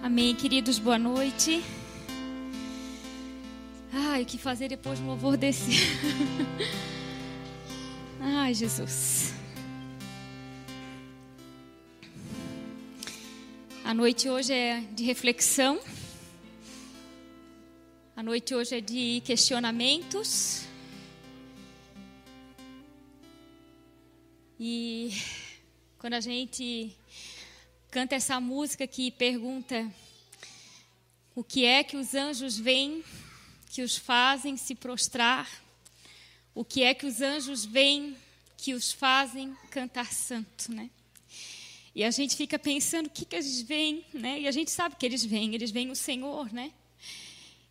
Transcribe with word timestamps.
Amém, 0.00 0.32
queridos, 0.32 0.78
boa 0.78 0.96
noite. 0.96 1.60
Ai, 3.92 4.22
o 4.22 4.26
que 4.26 4.38
fazer 4.38 4.68
depois 4.68 5.00
do 5.00 5.06
louvor 5.06 5.36
desse? 5.36 5.72
Ai, 8.22 8.54
Jesus. 8.54 9.34
A 13.84 13.92
noite 13.92 14.30
hoje 14.30 14.52
é 14.52 14.80
de 14.92 15.02
reflexão. 15.02 15.80
A 18.14 18.22
noite 18.22 18.54
hoje 18.54 18.76
é 18.76 18.80
de 18.80 19.20
questionamentos. 19.24 20.64
E 24.60 25.10
quando 25.98 26.14
a 26.14 26.20
gente 26.20 26.96
canta 27.90 28.14
essa 28.14 28.38
música 28.38 28.86
que 28.86 29.10
pergunta 29.10 29.90
o 31.34 31.42
que 31.42 31.64
é 31.64 31.82
que 31.82 31.96
os 31.96 32.14
anjos 32.14 32.58
veem 32.58 33.02
que 33.70 33.82
os 33.82 33.96
fazem 33.96 34.56
se 34.56 34.74
prostrar, 34.74 35.48
o 36.54 36.64
que 36.64 36.82
é 36.82 36.92
que 36.92 37.06
os 37.06 37.20
anjos 37.20 37.64
veem 37.64 38.16
que 38.56 38.74
os 38.74 38.92
fazem 38.92 39.56
cantar 39.70 40.12
santo, 40.12 40.72
né? 40.72 40.90
E 41.94 42.04
a 42.04 42.10
gente 42.10 42.36
fica 42.36 42.58
pensando 42.58 43.06
o 43.06 43.10
que, 43.10 43.24
que 43.24 43.36
eles 43.36 43.62
veem, 43.62 44.04
né? 44.12 44.40
E 44.40 44.48
a 44.48 44.50
gente 44.50 44.70
sabe 44.70 44.96
que 44.96 45.06
eles 45.06 45.24
veem, 45.24 45.54
eles 45.54 45.70
veem 45.70 45.90
o 45.90 45.96
Senhor, 45.96 46.52
né? 46.52 46.72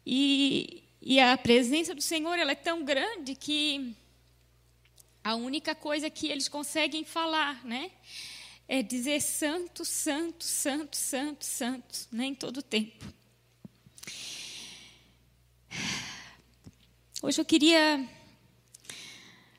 E, 0.05 0.83
e 1.01 1.19
a 1.19 1.37
presença 1.37 1.93
do 1.93 2.01
Senhor 2.01 2.39
ela 2.39 2.53
é 2.53 2.55
tão 2.55 2.83
grande 2.83 3.35
que 3.35 3.93
a 5.23 5.35
única 5.35 5.75
coisa 5.75 6.09
que 6.09 6.27
eles 6.27 6.47
conseguem 6.47 7.03
falar, 7.03 7.63
né? 7.65 7.91
É 8.67 8.83
dizer 8.83 9.21
santo, 9.21 9.85
santo, 9.85 10.43
santo, 10.43 10.95
santo, 10.95 11.45
santo, 11.45 12.07
né, 12.11 12.25
em 12.25 12.35
todo 12.35 12.57
o 12.57 12.61
tempo. 12.61 13.05
Hoje 17.21 17.39
eu 17.39 17.45
queria 17.45 18.07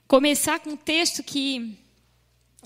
começar 0.06 0.60
com 0.60 0.70
um 0.70 0.77
texto 0.77 1.22
que 1.22 1.78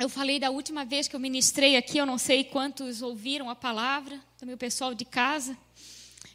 eu 0.01 0.09
falei 0.09 0.41
da 0.41 0.51
última 0.51 0.85
vez 0.85 1.07
que 1.07 1.15
eu 1.15 1.21
ministrei 1.21 1.77
aqui, 1.77 1.99
eu 1.99 2.07
não 2.07 2.19
sei 2.19 2.43
quantos 2.43 3.03
ouviram 3.03 3.49
a 3.49 3.55
palavra, 3.55 4.21
também 4.37 4.55
o 4.55 4.59
pessoal 4.59 4.95
de 4.95 5.05
casa, 5.05 5.57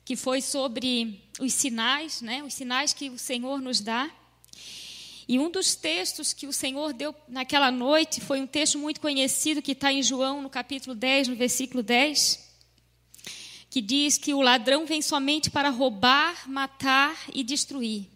que 0.05 0.15
foi 0.15 0.41
sobre 0.41 1.21
os 1.39 1.53
sinais, 1.53 2.21
né, 2.21 2.41
os 2.43 2.53
sinais 2.53 2.93
que 2.93 3.09
o 3.09 3.19
Senhor 3.19 3.61
nos 3.61 3.81
dá. 3.81 4.09
E 5.27 5.37
um 5.37 5.51
dos 5.51 5.75
textos 5.75 6.31
que 6.31 6.47
o 6.47 6.53
Senhor 6.53 6.93
deu 6.93 7.13
naquela 7.27 7.69
noite 7.69 8.21
foi 8.21 8.39
um 8.39 8.47
texto 8.47 8.79
muito 8.79 9.01
conhecido 9.01 9.61
que 9.61 9.73
está 9.73 9.91
em 9.91 10.01
João, 10.01 10.41
no 10.41 10.49
capítulo 10.49 10.95
10, 10.95 11.27
no 11.27 11.35
versículo 11.35 11.83
10, 11.83 12.47
que 13.69 13.81
diz 13.81 14.17
que 14.17 14.33
o 14.33 14.41
ladrão 14.41 14.85
vem 14.85 15.01
somente 15.01 15.49
para 15.49 15.69
roubar, 15.69 16.49
matar 16.49 17.17
e 17.33 17.43
destruir. 17.43 18.07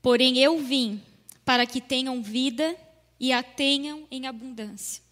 Porém, 0.00 0.38
eu 0.38 0.58
vim 0.60 1.02
para 1.44 1.66
que 1.66 1.80
tenham 1.80 2.22
vida 2.22 2.76
e 3.18 3.32
a 3.32 3.42
tenham 3.42 4.06
em 4.12 4.28
abundância. 4.28 5.02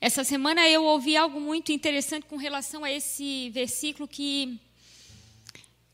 Essa 0.00 0.24
semana 0.24 0.68
eu 0.68 0.84
ouvi 0.84 1.16
algo 1.16 1.40
muito 1.40 1.70
interessante 1.70 2.26
com 2.26 2.36
relação 2.36 2.82
a 2.82 2.90
esse 2.90 3.50
versículo 3.50 4.08
que 4.08 4.60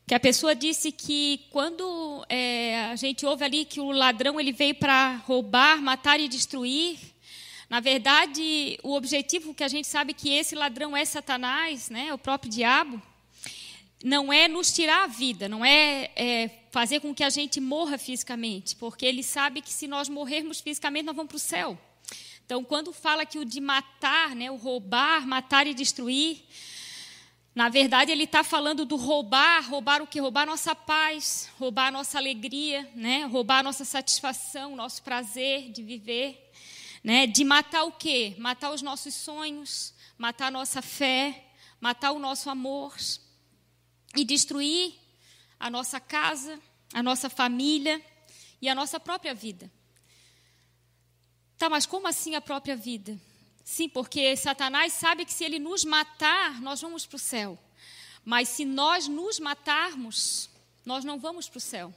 que 0.07 0.15
a 0.15 0.21
pessoa 0.21 0.55
disse 0.55 0.93
que 0.93 1.47
quando 1.51 2.27
é, 2.29 2.91
a 2.91 2.97
gente 2.97 3.25
ouve 3.25 3.45
ali 3.45 3.65
que 3.65 3.81
o 3.81 3.91
ladrão 3.91 4.39
ele 4.39 4.53
veio 4.53 4.75
para 4.75 5.17
roubar, 5.27 5.81
matar 5.81 6.21
e 6.21 6.29
destruir, 6.29 6.99
na 7.71 7.81
verdade 7.81 8.79
o 8.83 8.95
objetivo 8.95 9.55
que 9.55 9.65
a 9.65 9.69
gente 9.69 9.89
sabe 9.89 10.13
que 10.13 10.29
esse 10.31 10.55
ladrão 10.55 10.95
é 10.95 11.05
Satanás, 11.05 11.89
né, 11.89 12.13
o 12.13 12.19
próprio 12.19 12.51
diabo, 12.51 13.01
não 14.05 14.31
é 14.31 14.47
nos 14.47 14.75
tirar 14.75 15.05
a 15.05 15.07
vida, 15.07 15.49
não 15.49 15.65
é, 15.65 16.11
é 16.15 16.51
fazer 16.71 17.01
com 17.01 17.15
que 17.15 17.25
a 17.25 17.31
gente 17.31 17.59
morra 17.59 17.97
fisicamente, 17.97 18.77
porque 18.77 19.07
ele 19.07 19.23
sabe 19.23 19.63
que 19.63 19.73
se 19.73 19.89
nós 19.89 20.11
morrermos 20.11 20.61
fisicamente 20.61 21.07
nós 21.07 21.17
vamos 21.17 21.31
para 21.31 21.37
o 21.37 21.41
céu. 21.41 21.79
Então, 22.45 22.63
quando 22.63 22.93
fala 22.93 23.25
que 23.25 23.39
o 23.39 23.45
de 23.45 23.59
matar, 23.59 24.37
né, 24.37 24.51
o 24.51 24.57
roubar, 24.57 25.27
matar 25.27 25.67
e 25.67 25.73
destruir, 25.73 26.45
na 27.55 27.69
verdade, 27.69 28.11
ele 28.11 28.25
está 28.25 28.43
falando 28.43 28.85
do 28.85 28.97
roubar, 28.97 29.63
roubar 29.71 30.03
o 30.03 30.07
que? 30.09 30.19
Roubar 30.19 30.45
nossa 30.45 30.75
paz, 30.75 31.49
roubar 31.57 31.93
nossa 31.93 32.19
alegria, 32.19 32.91
né? 32.97 33.27
roubar 33.27 33.63
nossa 33.63 33.85
satisfação, 33.85 34.75
nosso 34.75 35.01
prazer 35.05 35.71
de 35.71 35.81
viver. 35.81 36.51
Né? 37.03 37.29
De 37.29 37.45
matar 37.45 37.85
o 37.85 37.93
quê? 37.93 38.35
Matar 38.39 38.73
os 38.73 38.83
nossos 38.83 39.15
sonhos, 39.15 39.95
matar 40.19 40.49
a 40.49 40.51
nossa 40.51 40.83
fé, 40.83 41.45
matar 41.81 42.11
o 42.11 42.19
nosso 42.19 42.51
amor 42.51 42.97
e 44.17 44.25
destruir 44.25 44.95
a 45.61 45.71
nossa 45.71 46.01
casa, 46.01 46.59
a 46.93 47.05
nossa 47.05 47.31
família 47.31 48.05
e 48.61 48.69
a 48.69 48.75
nossa 48.75 48.99
própria 48.99 49.33
vida. 49.33 49.71
Tá, 51.57 51.71
mas 51.71 51.87
como 51.87 52.09
assim 52.09 52.35
a 52.35 52.41
própria 52.41 52.75
vida? 52.75 53.17
Sim, 53.65 53.89
porque 53.89 54.37
Satanás 54.37 54.93
sabe 54.93 55.25
que 55.25 55.33
se 55.33 55.43
ele 55.43 55.59
nos 55.59 55.85
matar, 55.85 56.61
nós 56.61 56.83
vamos 56.83 57.07
para 57.07 57.17
o 57.17 57.19
céu. 57.19 57.59
Mas 58.23 58.51
se 58.51 58.65
nós 58.65 59.09
nos 59.09 59.39
matarmos, 59.39 60.51
nós 60.85 61.03
não 61.03 61.19
vamos 61.19 61.49
para 61.49 61.59
o 61.59 61.61
céu. 61.61 61.93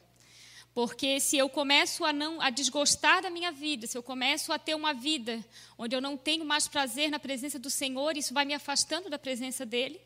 Porque 0.74 1.20
se 1.20 1.38
eu 1.38 1.50
começo 1.50 2.06
a 2.06 2.14
não 2.14 2.40
a 2.40 2.50
desgostar 2.50 3.22
da 3.22 3.30
minha 3.30 3.52
vida, 3.52 3.88
se 3.88 3.98
eu 3.98 4.04
começo 4.04 4.54
a 4.54 4.60
ter 4.60 4.76
uma 4.76 4.94
vida 4.94 5.44
onde 5.78 5.96
eu 5.96 6.00
não 6.00 6.16
tenho 6.16 6.46
mais 6.46 6.68
prazer 6.68 7.10
na 7.10 7.20
presença 7.20 7.58
do 7.60 7.70
Senhor, 7.70 8.16
isso 8.16 8.34
vai 8.34 8.46
me 8.46 8.54
afastando 8.54 9.10
da 9.10 9.20
presença 9.20 9.66
dele. 9.66 10.00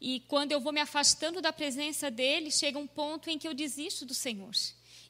E 0.00 0.20
quando 0.28 0.52
eu 0.52 0.60
vou 0.60 0.72
me 0.72 0.80
afastando 0.80 1.40
da 1.40 1.52
presença 1.52 2.10
dele, 2.10 2.50
chega 2.50 2.78
um 2.78 2.86
ponto 2.86 3.30
em 3.30 3.38
que 3.38 3.48
eu 3.48 3.54
desisto 3.54 4.04
do 4.04 4.14
Senhor. 4.14 4.52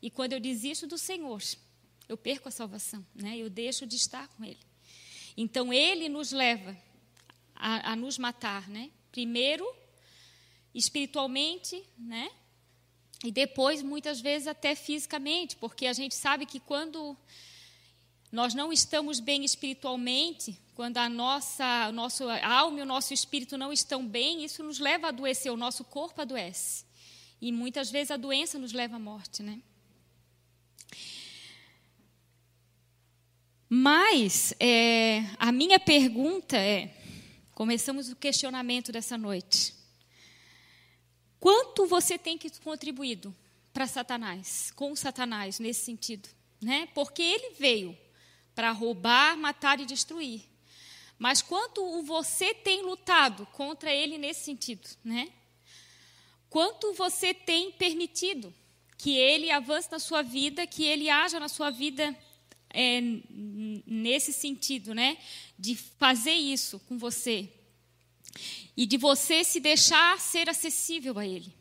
E 0.01 0.11
quando 0.11 0.33
eu 0.33 0.41
desisto 0.41 0.87
do 0.87 0.97
Senhor, 0.97 1.43
eu 2.09 2.17
perco 2.17 2.49
a 2.49 2.53
salvação, 2.53 3.05
né? 3.15 3.37
Eu 3.37 3.51
deixo 3.51 3.87
de 3.87 3.97
estar 3.97 4.29
com 4.29 4.45
ele. 4.45 4.61
Então 5.37 5.73
ele 5.73 6.09
nos 6.09 6.33
leva 6.33 6.77
a, 7.55 7.93
a 7.93 7.97
nos 7.97 8.19
matar, 8.19 8.69
né? 8.69 8.91
Primeiro 9.11 9.65
espiritualmente, 10.75 11.83
né? 11.97 12.31
E 13.25 13.31
depois 13.31 13.83
muitas 13.83 14.21
vezes 14.21 14.47
até 14.47 14.75
fisicamente, 14.75 15.57
porque 15.57 15.87
a 15.87 15.93
gente 15.93 16.15
sabe 16.15 16.45
que 16.45 16.61
quando 16.61 17.17
nós 18.31 18.53
não 18.53 18.73
estamos 18.73 19.21
bem 19.21 19.45
espiritualmente, 19.45 20.59
quando 20.75 20.99
a 20.99 21.09
nossa, 21.09 21.91
nosso 21.93 22.29
alma 22.29 22.81
e 22.81 22.83
o 22.83 22.87
nosso 22.87 23.15
espírito 23.15 23.57
não 23.57 23.73
estão 23.73 24.07
bem, 24.07 24.45
isso 24.45 24.63
nos 24.63 24.79
leva 24.79 25.07
a 25.07 25.09
adoecer, 25.11 25.53
o 25.53 25.57
nosso 25.57 25.85
corpo 25.85 26.21
adoece. 26.21 26.85
E 27.41 27.53
muitas 27.53 27.91
vezes 27.91 28.11
a 28.11 28.17
doença 28.17 28.59
nos 28.59 28.73
leva 28.73 28.97
à 28.97 28.99
morte, 28.99 29.43
né? 29.43 29.63
Mas 33.69 34.55
é, 34.61 35.25
a 35.39 35.51
minha 35.51 35.79
pergunta 35.81 36.57
é: 36.57 36.95
começamos 37.53 38.11
o 38.11 38.17
questionamento 38.17 38.93
dessa 38.93 39.17
noite. 39.17 39.75
Quanto 41.41 41.87
você 41.87 42.17
tem 42.17 42.39
contribuído 42.63 43.35
para 43.73 43.87
Satanás, 43.87 44.71
com 44.71 44.95
Satanás 44.97 45.59
nesse 45.59 45.85
sentido? 45.85 46.29
Né? 46.61 46.89
Porque 46.95 47.23
ele 47.23 47.55
veio 47.59 47.97
para 48.55 48.71
roubar, 48.71 49.37
matar 49.37 49.81
e 49.81 49.85
destruir. 49.85 50.43
Mas 51.19 51.43
quanto 51.43 52.03
você 52.03 52.55
tem 52.55 52.83
lutado 52.83 53.47
contra 53.47 53.93
ele 53.93 54.17
nesse 54.17 54.45
sentido? 54.45 54.89
Né? 55.05 55.31
Quanto 56.49 56.93
você 56.95 57.35
tem 57.35 57.73
permitido 57.73 58.55
que 58.97 59.17
ele 59.17 59.51
avance 59.51 59.91
na 59.91 59.99
sua 59.99 60.23
vida, 60.23 60.67
que 60.67 60.85
ele 60.85 61.11
haja 61.11 61.39
na 61.39 61.49
sua 61.49 61.71
vida 61.71 62.17
é, 62.75 63.01
nesse 63.87 64.33
sentido, 64.33 64.95
né? 64.95 65.17
De 65.59 65.75
fazer 65.75 66.35
isso 66.35 66.79
com 66.81 66.99
você. 66.99 67.49
E 68.77 68.85
de 68.85 68.97
você 68.99 69.45
se 69.45 69.61
deixar 69.61 70.21
ser 70.21 70.51
acessível 70.51 71.19
a 71.19 71.27
Ele. 71.27 71.55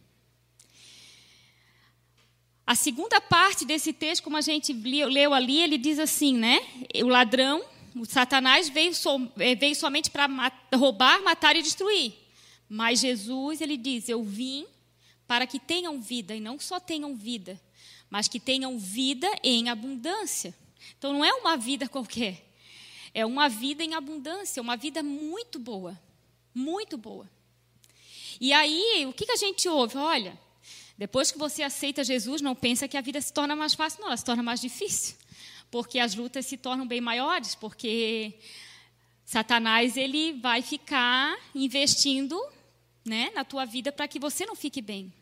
A 2.65 2.75
segunda 2.75 3.19
parte 3.19 3.65
desse 3.65 3.92
texto, 3.92 4.24
como 4.24 4.38
a 4.38 4.42
gente 4.42 4.71
leu 4.74 5.33
ali, 5.33 5.60
ele 5.60 5.77
diz 5.77 6.00
assim, 6.00 6.38
né? 6.38 6.60
O 7.04 7.07
ladrão, 7.07 7.63
o 7.94 8.06
Satanás 8.06 8.69
veio, 8.69 8.95
so, 8.95 9.30
é, 9.38 9.54
veio 9.54 9.75
somente 9.75 10.09
para 10.09 10.27
roubar, 10.74 11.21
matar 11.21 11.56
e 11.57 11.62
destruir. 11.62 12.13
Mas 12.69 13.01
Jesus, 13.01 13.59
ele 13.59 13.75
diz: 13.75 14.07
Eu 14.07 14.24
vim 14.24 14.66
para 15.27 15.45
que 15.45 15.59
tenham 15.59 16.00
vida, 16.01 16.36
e 16.36 16.39
não 16.39 16.57
só 16.57 16.80
tenham 16.80 17.16
vida, 17.16 17.59
mas 18.09 18.27
que 18.30 18.39
tenham 18.39 18.80
vida 18.80 19.27
em 19.44 19.69
abundância. 19.69 20.56
Então 20.97 21.13
não 21.13 21.24
é 21.24 21.33
uma 21.33 21.57
vida 21.57 21.88
qualquer. 21.88 22.44
É 23.13 23.25
uma 23.25 23.47
vida 23.47 23.83
em 23.83 23.94
abundância, 23.94 24.62
uma 24.62 24.75
vida 24.75 25.03
muito 25.03 25.59
boa. 25.59 26.00
Muito 26.53 26.97
boa. 26.97 27.30
E 28.39 28.51
aí, 28.51 29.06
o 29.07 29.13
que, 29.13 29.31
a 29.31 29.35
gente 29.35 29.69
ouve? 29.69 29.97
Olha, 29.97 30.38
depois 30.97 31.31
que 31.31 31.38
você 31.38 31.63
aceita 31.63 32.03
Jesus, 32.03 32.41
não 32.41 32.56
pensa 32.56 32.88
que 32.88 32.97
a 32.97 33.01
vida 33.01 33.21
se 33.21 33.31
torna 33.31 33.56
mais 33.56 33.74
fácil, 33.74 34.01
não, 34.01 34.07
ela 34.07 34.18
se 34.18 34.25
torna 34.25 34.44
mais 34.44 34.59
difícil. 34.59 35.15
Porque 35.69 36.00
as 36.00 36.15
lutas 36.15 36.45
se 36.45 36.57
tornam 36.57 36.88
bem 36.88 37.01
maiores, 37.01 37.56
porque 37.56 38.33
Satanás 39.25 39.97
ele 39.97 40.33
vai 40.33 40.62
ficar 40.62 41.38
investindo, 41.56 42.39
né, 43.06 43.31
na 43.33 43.44
tua 43.44 43.65
vida 43.65 43.91
para 43.91 44.07
que 44.07 44.19
você 44.19 44.45
não 44.45 44.56
fique 44.56 44.81
bem. 44.81 45.13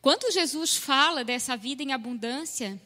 Quando 0.00 0.32
Jesus 0.32 0.76
fala 0.76 1.24
dessa 1.24 1.56
vida 1.56 1.82
em 1.82 1.92
abundância, 1.92 2.80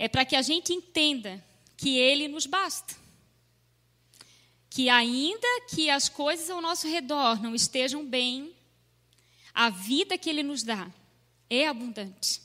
é 0.00 0.08
para 0.08 0.24
que 0.24 0.34
a 0.34 0.40
gente 0.40 0.72
entenda 0.72 1.44
que 1.76 1.98
ele 1.98 2.26
nos 2.26 2.46
basta. 2.46 2.96
Que 4.70 4.88
ainda 4.88 5.46
que 5.68 5.90
as 5.90 6.08
coisas 6.08 6.48
ao 6.48 6.62
nosso 6.62 6.88
redor 6.88 7.42
não 7.42 7.54
estejam 7.54 8.02
bem, 8.06 8.56
a 9.52 9.68
vida 9.68 10.16
que 10.16 10.30
ele 10.30 10.42
nos 10.42 10.62
dá 10.62 10.90
é 11.50 11.68
abundante. 11.68 12.40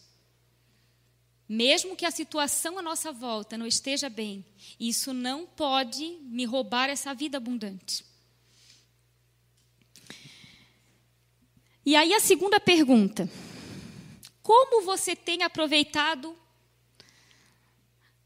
Mesmo 1.47 1.95
que 1.95 2.05
a 2.05 2.11
situação 2.11 2.77
à 2.77 2.81
nossa 2.81 3.13
volta 3.13 3.57
não 3.57 3.65
esteja 3.65 4.09
bem, 4.09 4.45
isso 4.77 5.13
não 5.13 5.45
pode 5.45 6.05
me 6.23 6.43
roubar 6.43 6.89
essa 6.89 7.13
vida 7.13 7.37
abundante. 7.37 8.03
E 11.85 11.95
aí 11.95 12.13
a 12.13 12.19
segunda 12.19 12.59
pergunta: 12.59 13.29
Como 14.43 14.83
você 14.83 15.15
tem 15.15 15.41
aproveitado 15.41 16.35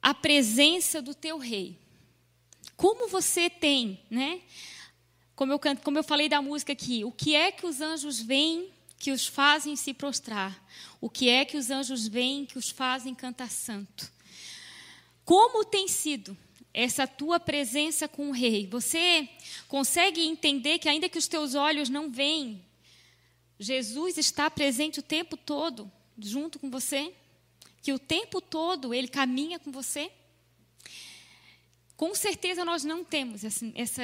a 0.09 0.13
presença 0.13 1.03
do 1.03 1.13
teu 1.13 1.37
rei? 1.37 1.77
Como 2.75 3.07
você 3.07 3.47
tem, 3.47 3.99
né? 4.09 4.41
Como 5.35 5.53
eu, 5.53 5.59
como 5.83 5.99
eu 5.99 6.03
falei 6.03 6.27
da 6.27 6.41
música 6.41 6.73
aqui, 6.73 7.05
o 7.05 7.11
que 7.11 7.35
é 7.35 7.51
que 7.51 7.63
os 7.63 7.79
anjos 7.79 8.19
veem 8.19 8.71
que 8.97 9.11
os 9.11 9.27
fazem 9.27 9.75
se 9.75 9.93
prostrar? 9.93 10.67
O 10.99 11.11
que 11.11 11.29
é 11.29 11.45
que 11.45 11.57
os 11.57 11.69
anjos 11.69 12.07
veem 12.07 12.43
que 12.43 12.57
os 12.57 12.71
fazem 12.71 13.13
cantar 13.13 13.51
santo? 13.51 14.11
Como 15.23 15.63
tem 15.63 15.87
sido 15.87 16.35
essa 16.73 17.05
tua 17.05 17.39
presença 17.39 18.07
com 18.07 18.29
o 18.29 18.33
rei? 18.33 18.65
Você 18.65 19.29
consegue 19.67 20.25
entender 20.25 20.79
que 20.79 20.89
ainda 20.89 21.07
que 21.07 21.19
os 21.19 21.27
teus 21.27 21.53
olhos 21.53 21.87
não 21.87 22.09
veem, 22.09 22.65
Jesus 23.59 24.17
está 24.17 24.49
presente 24.49 25.01
o 25.01 25.03
tempo 25.03 25.37
todo 25.37 25.91
junto 26.17 26.57
com 26.57 26.71
você? 26.71 27.13
Que 27.81 27.93
o 27.93 27.99
tempo 27.99 28.41
todo 28.41 28.93
ele 28.93 29.07
caminha 29.07 29.59
com 29.59 29.71
você? 29.71 30.11
Com 31.95 32.15
certeza 32.15 32.63
nós 32.63 32.85
não 32.85 33.03
temos 33.03 33.43
essa, 33.43 33.69
essa, 33.75 34.03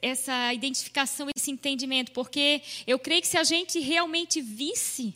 essa 0.00 0.54
identificação, 0.54 1.28
esse 1.34 1.50
entendimento, 1.50 2.12
porque 2.12 2.62
eu 2.86 2.98
creio 3.00 3.20
que 3.20 3.26
se 3.26 3.36
a 3.36 3.42
gente 3.42 3.80
realmente 3.80 4.40
visse, 4.40 5.12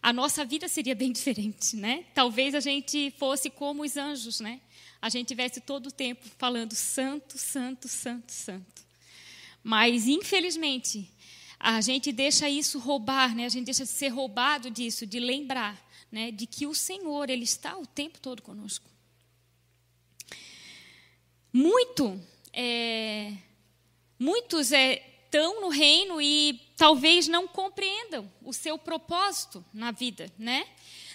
a 0.00 0.12
nossa 0.12 0.44
vida 0.44 0.68
seria 0.68 0.94
bem 0.94 1.10
diferente, 1.12 1.74
né? 1.74 2.04
Talvez 2.14 2.54
a 2.54 2.60
gente 2.60 3.12
fosse 3.18 3.50
como 3.50 3.82
os 3.82 3.96
anjos, 3.96 4.38
né? 4.38 4.60
A 5.02 5.08
gente 5.08 5.26
tivesse 5.26 5.60
todo 5.60 5.88
o 5.88 5.90
tempo 5.90 6.24
falando 6.38 6.74
santo, 6.74 7.36
santo, 7.36 7.88
santo, 7.88 8.30
santo. 8.30 8.84
Mas 9.62 10.06
infelizmente 10.06 11.10
a 11.58 11.80
gente 11.80 12.12
deixa 12.12 12.48
isso 12.48 12.78
roubar, 12.78 13.34
né? 13.34 13.46
A 13.46 13.48
gente 13.48 13.64
deixa 13.64 13.84
de 13.84 13.90
ser 13.90 14.08
roubado 14.08 14.70
disso, 14.70 15.06
de 15.06 15.18
lembrar, 15.18 15.83
né? 16.14 16.30
De 16.30 16.46
que 16.46 16.66
o 16.66 16.74
Senhor 16.74 17.28
ele 17.28 17.44
está 17.44 17.76
o 17.76 17.86
tempo 17.86 18.18
todo 18.20 18.40
conosco 18.40 18.94
muito, 21.54 22.20
é, 22.52 23.32
muitos 24.18 24.72
estão 24.72 25.56
é, 25.56 25.60
no 25.60 25.68
reino 25.68 26.20
e 26.20 26.60
talvez 26.76 27.28
não 27.28 27.46
compreendam 27.46 28.28
o 28.42 28.52
seu 28.52 28.76
propósito 28.76 29.64
na 29.72 29.92
vida, 29.92 30.28
né? 30.36 30.66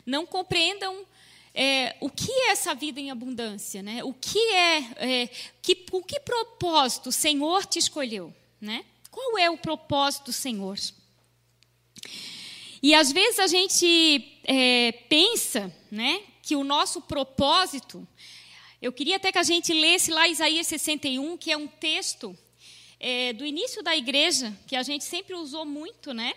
Não 0.06 0.26
compreendam 0.26 1.06
é, 1.54 1.98
o 2.00 2.10
que 2.10 2.32
é 2.32 2.52
essa 2.52 2.74
vida 2.74 3.02
em 3.02 3.12
abundância, 3.12 3.84
né? 3.84 4.02
O 4.02 4.14
que 4.14 4.40
é, 4.54 4.78
é 4.96 5.30
que, 5.62 5.86
o 5.92 6.02
que 6.02 6.22
propósito 6.22 7.10
o 7.10 7.12
Senhor 7.12 7.66
te 7.66 7.78
escolheu, 7.78 8.34
né? 8.62 8.86
Qual 9.12 9.38
é 9.38 9.50
o 9.50 9.58
propósito 9.58 10.28
do 10.28 10.34
Senhor? 10.34 10.80
E 12.82 12.94
às 12.94 13.12
vezes 13.12 13.40
a 13.40 13.48
gente 13.48 14.40
é, 14.44 14.92
pensa, 15.10 15.74
né, 15.92 16.22
que 16.42 16.56
o 16.56 16.64
nosso 16.64 17.02
propósito 17.02 18.08
eu 18.82 18.94
queria 18.94 19.18
até 19.18 19.30
que 19.30 19.38
a 19.38 19.44
gente 19.44 19.74
lesse 19.74 20.10
lá 20.10 20.26
Isaías 20.30 20.66
61, 20.68 21.38
que 21.38 21.52
é 21.52 21.58
um 21.58 21.68
texto 21.68 22.38
é, 22.98 23.34
do 23.34 23.46
início 23.46 23.84
da 23.84 23.94
igreja, 23.94 24.58
que 24.68 24.76
a 24.76 24.84
gente 24.84 25.04
sempre 25.04 25.36
usou 25.36 25.66
muito, 25.66 26.14
né? 26.14 26.34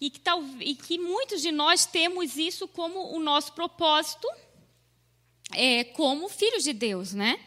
E 0.00 0.08
que, 0.08 0.20
tal, 0.20 0.42
e 0.58 0.74
que 0.74 0.98
muitos 0.98 1.42
de 1.42 1.52
nós 1.52 1.84
temos 1.84 2.38
isso 2.38 2.66
como 2.66 3.14
o 3.14 3.20
nosso 3.20 3.52
propósito, 3.52 4.26
é, 5.52 5.84
como 5.84 6.30
filhos 6.30 6.64
de 6.64 6.72
Deus, 6.72 7.12
né? 7.12 7.38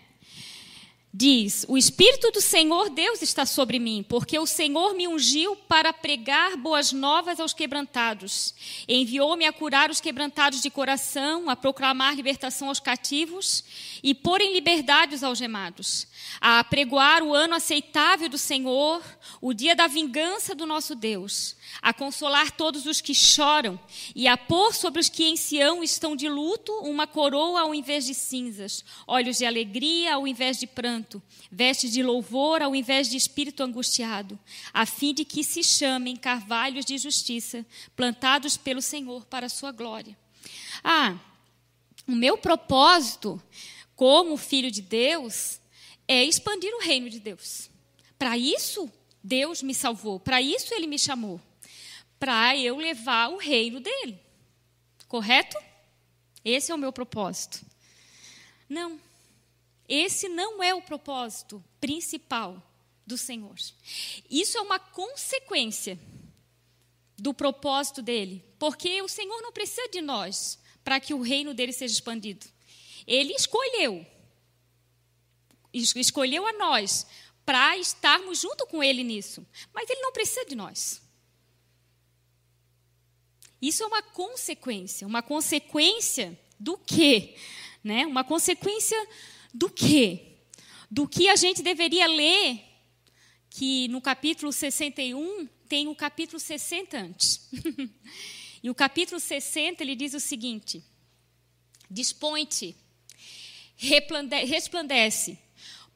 Diz: 1.13 1.65
O 1.67 1.77
Espírito 1.77 2.31
do 2.31 2.41
Senhor 2.41 2.89
Deus 2.89 3.21
está 3.21 3.45
sobre 3.45 3.79
mim, 3.79 4.05
porque 4.07 4.37
o 4.39 4.45
Senhor 4.45 4.93
me 4.93 5.07
ungiu 5.07 5.55
para 5.55 5.91
pregar 5.91 6.55
boas 6.55 6.91
novas 6.91 7.39
aos 7.39 7.53
quebrantados. 7.53 8.53
Enviou-me 8.87 9.45
a 9.45 9.53
curar 9.53 9.89
os 9.89 9.99
quebrantados 9.99 10.61
de 10.61 10.69
coração, 10.69 11.49
a 11.49 11.55
proclamar 11.55 12.15
libertação 12.15 12.69
aos 12.69 12.79
cativos 12.79 13.63
e 14.01 14.13
pôr 14.13 14.41
em 14.41 14.53
liberdade 14.53 15.15
os 15.15 15.23
algemados, 15.23 16.07
a 16.39 16.59
apregoar 16.59 17.23
o 17.23 17.33
ano 17.33 17.55
aceitável 17.55 18.29
do 18.29 18.37
Senhor, 18.37 19.03
o 19.41 19.53
dia 19.53 19.75
da 19.75 19.87
vingança 19.87 20.55
do 20.55 20.65
nosso 20.65 20.95
Deus, 20.95 21.55
a 21.81 21.93
consolar 21.93 22.51
todos 22.51 22.85
os 22.85 23.01
que 23.01 23.13
choram 23.13 23.79
e 24.15 24.27
a 24.27 24.37
pôr 24.37 24.73
sobre 24.73 24.99
os 24.99 25.09
que 25.09 25.25
em 25.25 25.35
Sião 25.35 25.83
estão 25.83 26.15
de 26.15 26.29
luto 26.29 26.71
uma 26.81 27.07
coroa 27.07 27.61
ao 27.61 27.75
invés 27.75 28.05
de 28.05 28.13
cinzas, 28.13 28.85
olhos 29.07 29.37
de 29.37 29.45
alegria 29.45 30.15
ao 30.15 30.27
invés 30.27 30.59
de 30.59 30.67
pranto, 30.67 31.21
vestes 31.51 31.91
de 31.91 32.03
louvor 32.03 32.61
ao 32.61 32.75
invés 32.75 33.09
de 33.09 33.17
espírito 33.17 33.63
angustiado, 33.63 34.39
a 34.73 34.85
fim 34.85 35.13
de 35.13 35.25
que 35.25 35.43
se 35.43 35.63
chamem 35.63 36.15
carvalhos 36.15 36.85
de 36.85 36.97
justiça, 36.97 37.65
plantados 37.95 38.57
pelo 38.57 38.81
Senhor 38.81 39.25
para 39.25 39.47
a 39.47 39.49
sua 39.49 39.71
glória. 39.71 40.17
Ah, 40.83 41.17
o 42.07 42.13
meu 42.13 42.37
propósito 42.37 43.41
como 43.95 44.35
filho 44.35 44.71
de 44.71 44.81
Deus 44.81 45.60
é 46.13 46.23
expandir 46.23 46.73
o 46.75 46.81
reino 46.81 47.09
de 47.09 47.19
Deus. 47.19 47.69
Para 48.17 48.37
isso, 48.37 48.91
Deus 49.23 49.61
me 49.61 49.73
salvou, 49.73 50.19
para 50.19 50.41
isso 50.41 50.73
ele 50.73 50.87
me 50.87 50.97
chamou 50.99 51.39
para 52.21 52.55
eu 52.55 52.77
levar 52.77 53.29
o 53.29 53.37
reino 53.37 53.79
dele. 53.79 54.19
Correto? 55.07 55.57
Esse 56.45 56.71
é 56.71 56.75
o 56.75 56.77
meu 56.77 56.93
propósito. 56.93 57.65
Não. 58.69 59.01
Esse 59.89 60.29
não 60.29 60.61
é 60.61 60.71
o 60.71 60.83
propósito 60.83 61.63
principal 61.79 62.61
do 63.07 63.17
Senhor. 63.17 63.55
Isso 64.29 64.55
é 64.55 64.61
uma 64.61 64.77
consequência 64.77 65.99
do 67.17 67.33
propósito 67.33 68.03
dele, 68.03 68.45
porque 68.59 69.01
o 69.01 69.07
Senhor 69.07 69.41
não 69.41 69.51
precisa 69.51 69.89
de 69.89 69.99
nós 69.99 70.59
para 70.83 70.99
que 70.99 71.15
o 71.15 71.23
reino 71.23 71.55
dele 71.55 71.73
seja 71.73 71.95
expandido. 71.95 72.45
Ele 73.07 73.33
escolheu, 73.33 74.05
escolheu 75.73 76.45
a 76.45 76.53
nós 76.53 77.05
para 77.45 77.77
estarmos 77.77 78.39
junto 78.39 78.65
com 78.67 78.83
ele 78.83 79.03
nisso, 79.03 79.45
mas 79.73 79.89
ele 79.89 80.01
não 80.01 80.11
precisa 80.11 80.45
de 80.45 80.55
nós. 80.55 81.01
Isso 83.61 83.83
é 83.83 83.87
uma 83.87 84.01
consequência. 84.01 85.05
Uma 85.05 85.21
consequência 85.21 86.37
do 86.59 86.77
quê? 86.77 87.35
Né? 87.83 88.05
Uma 88.05 88.23
consequência 88.23 88.97
do 89.53 89.69
quê? 89.69 90.37
Do 90.89 91.07
que 91.07 91.29
a 91.29 91.35
gente 91.35 91.61
deveria 91.61 92.07
ler, 92.07 92.61
que 93.49 93.87
no 93.89 94.01
capítulo 94.01 94.51
61 94.51 95.47
tem 95.67 95.87
o 95.87 95.95
capítulo 95.95 96.39
60 96.39 96.97
antes. 96.97 97.49
e 98.63 98.69
o 98.69 98.75
capítulo 98.75 99.19
60 99.19 99.83
ele 99.83 99.95
diz 99.95 100.13
o 100.13 100.19
seguinte: 100.19 100.83
Dispõe-te, 101.89 102.75
resplandece, 103.77 105.37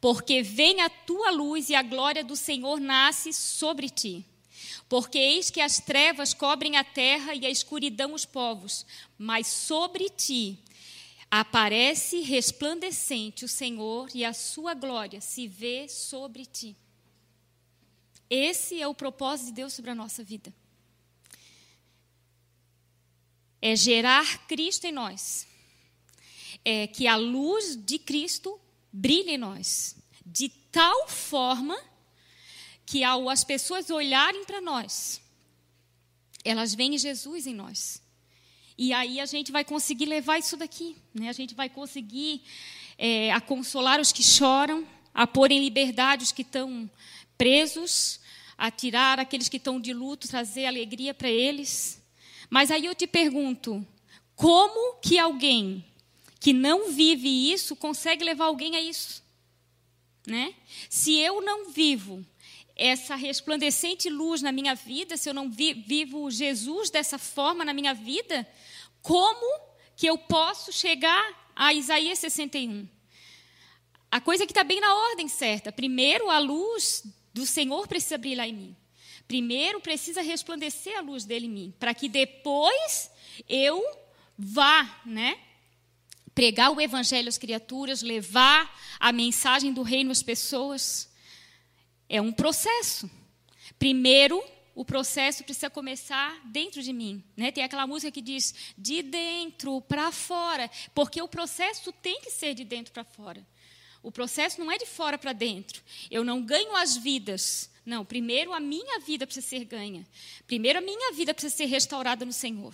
porque 0.06 0.44
vem 0.44 0.82
a 0.82 0.88
tua 0.88 1.32
luz 1.32 1.68
e 1.68 1.74
a 1.74 1.82
glória 1.82 2.24
do 2.24 2.36
Senhor 2.36 2.80
nasce 2.80 3.34
sobre 3.34 3.90
ti. 3.90 4.24
Porque 4.88 5.18
eis 5.18 5.50
que 5.50 5.60
as 5.60 5.80
trevas 5.80 6.32
cobrem 6.32 6.78
a 6.78 6.84
terra 6.84 7.34
e 7.34 7.44
a 7.44 7.50
escuridão 7.50 8.14
os 8.14 8.24
povos, 8.24 8.86
mas 9.18 9.48
sobre 9.48 10.08
ti 10.10 10.60
aparece 11.32 12.20
resplandecente 12.20 13.46
o 13.46 13.48
Senhor 13.48 14.08
e 14.14 14.24
a 14.24 14.32
sua 14.32 14.76
glória 14.76 15.20
se 15.22 15.48
vê 15.48 15.90
sobre 15.90 16.46
ti. 16.46 16.76
Esse 18.30 18.80
é 18.80 18.88
o 18.88 18.94
propósito 18.94 19.48
de 19.48 19.54
Deus 19.54 19.74
sobre 19.74 19.90
a 19.90 19.96
nossa 19.96 20.24
vida. 20.24 20.54
É 23.60 23.76
gerar 23.76 24.46
Cristo 24.46 24.86
em 24.86 24.92
nós. 24.92 25.48
É 26.64 26.86
que 26.86 27.08
a 27.08 27.16
luz 27.16 27.76
de 27.76 27.98
Cristo 27.98 28.60
brilhe 28.96 29.32
em 29.32 29.38
nós, 29.38 29.96
de 30.26 30.48
tal 30.72 31.08
forma 31.10 31.78
que 32.86 33.04
ao 33.04 33.30
as 33.30 33.44
pessoas 33.44 33.90
olharem 33.90 34.46
para 34.46 34.62
nós, 34.62 35.22
elas 36.44 36.74
veem 36.74 36.98
Jesus 36.98 37.46
em 37.46 37.54
nós. 37.54 38.02
E 38.78 38.94
aí 38.94 39.20
a 39.20 39.26
gente 39.26 39.52
vai 39.52 39.66
conseguir 39.66 40.06
levar 40.06 40.38
isso 40.38 40.56
daqui, 40.56 40.96
né? 41.14 41.30
A 41.30 41.34
gente 41.34 41.54
vai 41.54 41.70
conseguir 41.70 42.42
é, 42.98 43.32
a 43.32 43.42
consolar 43.42 44.00
os 44.00 44.12
que 44.12 44.24
choram, 44.24 44.88
a 45.14 45.26
pôr 45.28 45.52
em 45.52 45.60
liberdade 45.60 46.24
os 46.24 46.32
que 46.32 46.42
estão 46.42 46.90
presos, 47.38 48.20
a 48.58 48.72
tirar 48.72 49.20
aqueles 49.20 49.50
que 49.50 49.58
estão 49.58 49.80
de 49.80 49.94
luto, 49.94 50.28
trazer 50.28 50.66
alegria 50.66 51.14
para 51.14 51.30
eles. 51.30 52.02
Mas 52.50 52.72
aí 52.72 52.86
eu 52.86 52.96
te 52.96 53.08
pergunto, 53.08 53.86
como 54.36 55.00
que 55.00 55.18
alguém 55.18 55.84
que 56.46 56.54
não 56.54 56.92
vive 56.92 57.52
isso 57.52 57.76
consegue 57.76 58.24
levar 58.24 58.46
alguém 58.46 58.76
a 58.76 58.80
isso? 58.80 59.24
Né? 60.28 60.54
Se 60.92 61.18
eu 61.18 61.42
não 61.42 61.72
vivo 61.72 62.24
essa 62.76 63.16
resplandecente 63.16 64.12
luz 64.12 64.44
na 64.44 64.52
minha 64.52 64.76
vida, 64.76 65.18
se 65.18 65.28
eu 65.28 65.34
não 65.34 65.50
vi, 65.50 65.74
vivo 65.74 66.30
Jesus 66.30 66.92
dessa 66.92 67.18
forma 67.18 67.66
na 67.66 67.74
minha 67.74 67.96
vida, 67.96 68.48
como 69.02 69.60
que 69.96 70.06
eu 70.06 70.20
posso 70.20 70.72
chegar 70.72 71.52
a 71.56 71.74
Isaías 71.74 72.20
61? 72.20 72.88
A 74.12 74.22
coisa 74.22 74.46
que 74.46 74.52
está 74.52 74.64
bem 74.64 74.80
na 74.80 74.94
ordem 74.94 75.28
certa. 75.28 75.72
Primeiro, 75.72 76.30
a 76.30 76.38
luz 76.38 77.06
do 77.34 77.44
Senhor 77.48 77.88
precisa 77.88 78.20
brilhar 78.20 78.48
em 78.48 78.54
mim. 78.54 78.78
Primeiro, 79.28 79.82
precisa 79.82 80.22
resplandecer 80.22 80.96
a 80.96 81.02
luz 81.02 81.26
dele 81.26 81.48
em 81.48 81.50
mim, 81.50 81.74
para 81.80 81.96
que 81.96 82.08
depois 82.08 83.10
eu 83.50 83.84
vá, 84.38 85.02
né? 85.04 85.40
Pregar 86.36 86.72
o 86.72 86.82
evangelho 86.82 87.30
às 87.30 87.38
criaturas, 87.38 88.02
levar 88.02 88.78
a 89.00 89.12
mensagem 89.12 89.74
do 89.74 89.82
reino 89.82 90.12
às 90.12 90.22
pessoas. 90.22 91.10
É 92.10 92.22
um 92.22 92.32
processo. 92.32 93.10
Primeiro, 93.80 94.44
o 94.76 94.84
processo 94.84 95.46
precisa 95.46 95.70
começar 95.70 96.38
dentro 96.46 96.84
de 96.84 96.92
mim. 96.92 97.24
Né? 97.38 97.52
Tem 97.52 97.64
aquela 97.64 97.88
música 97.88 98.12
que 98.12 98.22
diz 98.22 98.54
de 98.78 99.02
dentro 99.02 99.80
para 99.82 100.12
fora, 100.12 100.70
porque 100.94 101.22
o 101.22 101.28
processo 101.28 101.94
tem 101.94 102.20
que 102.20 102.30
ser 102.30 102.54
de 102.54 102.66
dentro 102.66 102.92
para 102.92 103.06
fora. 103.06 103.46
O 104.04 104.12
processo 104.12 104.60
não 104.60 104.70
é 104.70 104.78
de 104.78 104.86
fora 104.86 105.18
para 105.18 105.32
dentro. 105.32 105.82
Eu 106.12 106.24
não 106.24 106.44
ganho 106.44 106.76
as 106.76 106.98
vidas. 106.98 107.72
Não, 107.86 108.04
primeiro 108.04 108.52
a 108.52 108.60
minha 108.60 109.00
vida 109.00 109.26
precisa 109.26 109.48
ser 109.48 109.64
ganha. 109.64 110.06
Primeiro 110.46 110.80
a 110.80 110.82
minha 110.82 111.14
vida 111.14 111.34
precisa 111.34 111.56
ser 111.56 111.66
restaurada 111.66 112.26
no 112.26 112.34
Senhor. 112.34 112.74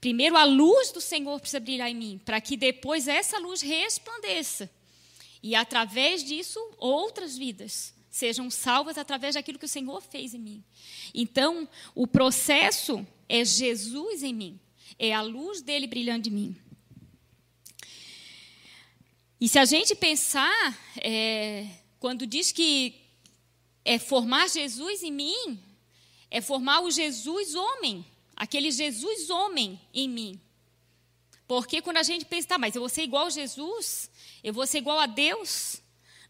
Primeiro 0.00 0.36
a 0.36 0.44
luz 0.44 0.92
do 0.92 1.00
Senhor 1.00 1.38
precisa 1.40 1.60
brilhar 1.60 1.90
em 1.90 1.94
mim, 1.94 2.20
para 2.24 2.40
que 2.40 2.56
depois 2.56 3.08
essa 3.08 3.38
luz 3.38 3.62
resplandeça. 3.62 4.70
E 5.42 5.54
através 5.54 6.24
disso, 6.24 6.58
outras 6.78 7.36
vidas 7.36 7.94
sejam 8.10 8.48
salvas 8.48 8.96
através 8.96 9.34
daquilo 9.34 9.58
que 9.58 9.64
o 9.64 9.68
Senhor 9.68 10.00
fez 10.00 10.34
em 10.34 10.38
mim. 10.38 10.64
Então, 11.12 11.68
o 11.94 12.06
processo 12.06 13.04
é 13.28 13.44
Jesus 13.44 14.22
em 14.22 14.32
mim, 14.32 14.60
é 14.98 15.12
a 15.12 15.20
luz 15.20 15.60
dele 15.60 15.86
brilhando 15.86 16.28
em 16.28 16.32
mim. 16.32 16.56
E 19.40 19.48
se 19.48 19.58
a 19.58 19.64
gente 19.64 19.94
pensar, 19.94 20.78
é, 20.96 21.68
quando 21.98 22.26
diz 22.26 22.52
que 22.52 22.94
é 23.84 23.98
formar 23.98 24.48
Jesus 24.48 25.02
em 25.02 25.12
mim, 25.12 25.60
é 26.30 26.40
formar 26.40 26.80
o 26.80 26.90
Jesus 26.90 27.54
homem, 27.54 28.06
aquele 28.36 28.70
Jesus 28.70 29.30
homem 29.30 29.80
em 29.92 30.08
mim. 30.08 30.40
Porque 31.46 31.82
quando 31.82 31.98
a 31.98 32.02
gente 32.02 32.24
pensa, 32.24 32.48
tá, 32.48 32.58
mas 32.58 32.74
eu 32.74 32.80
vou 32.80 32.88
ser 32.88 33.02
igual 33.02 33.26
a 33.26 33.30
Jesus, 33.30 34.10
eu 34.42 34.52
vou 34.52 34.66
ser 34.66 34.78
igual 34.78 34.98
a 34.98 35.06
Deus. 35.06 35.80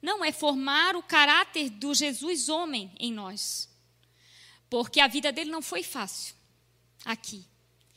Não, 0.03 0.25
é 0.25 0.33
formar 0.33 0.97
o 0.97 1.03
caráter 1.03 1.71
do 1.71 1.95
Jesus 1.95 2.49
homem 2.49 2.93
em 2.99 3.13
nós. 3.13 3.69
Porque 4.69 5.01
a 5.01 5.07
vida 5.07 5.33
dele 5.33 5.51
não 5.51 5.63
foi 5.63 5.83
fácil 5.83 6.35
aqui. 7.05 7.45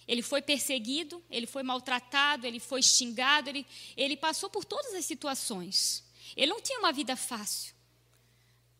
Ele 0.07 0.21
foi 0.21 0.41
perseguido, 0.41 1.21
ele 1.29 1.45
foi 1.45 1.63
maltratado, 1.63 2.47
ele 2.47 2.59
foi 2.59 2.81
xingado, 2.81 3.49
ele, 3.49 3.65
ele 3.97 4.15
passou 4.15 4.49
por 4.49 4.63
todas 4.63 4.93
as 4.93 5.03
situações. 5.03 6.03
Ele 6.35 6.51
não 6.51 6.61
tinha 6.61 6.79
uma 6.79 6.93
vida 6.93 7.15
fácil, 7.15 7.73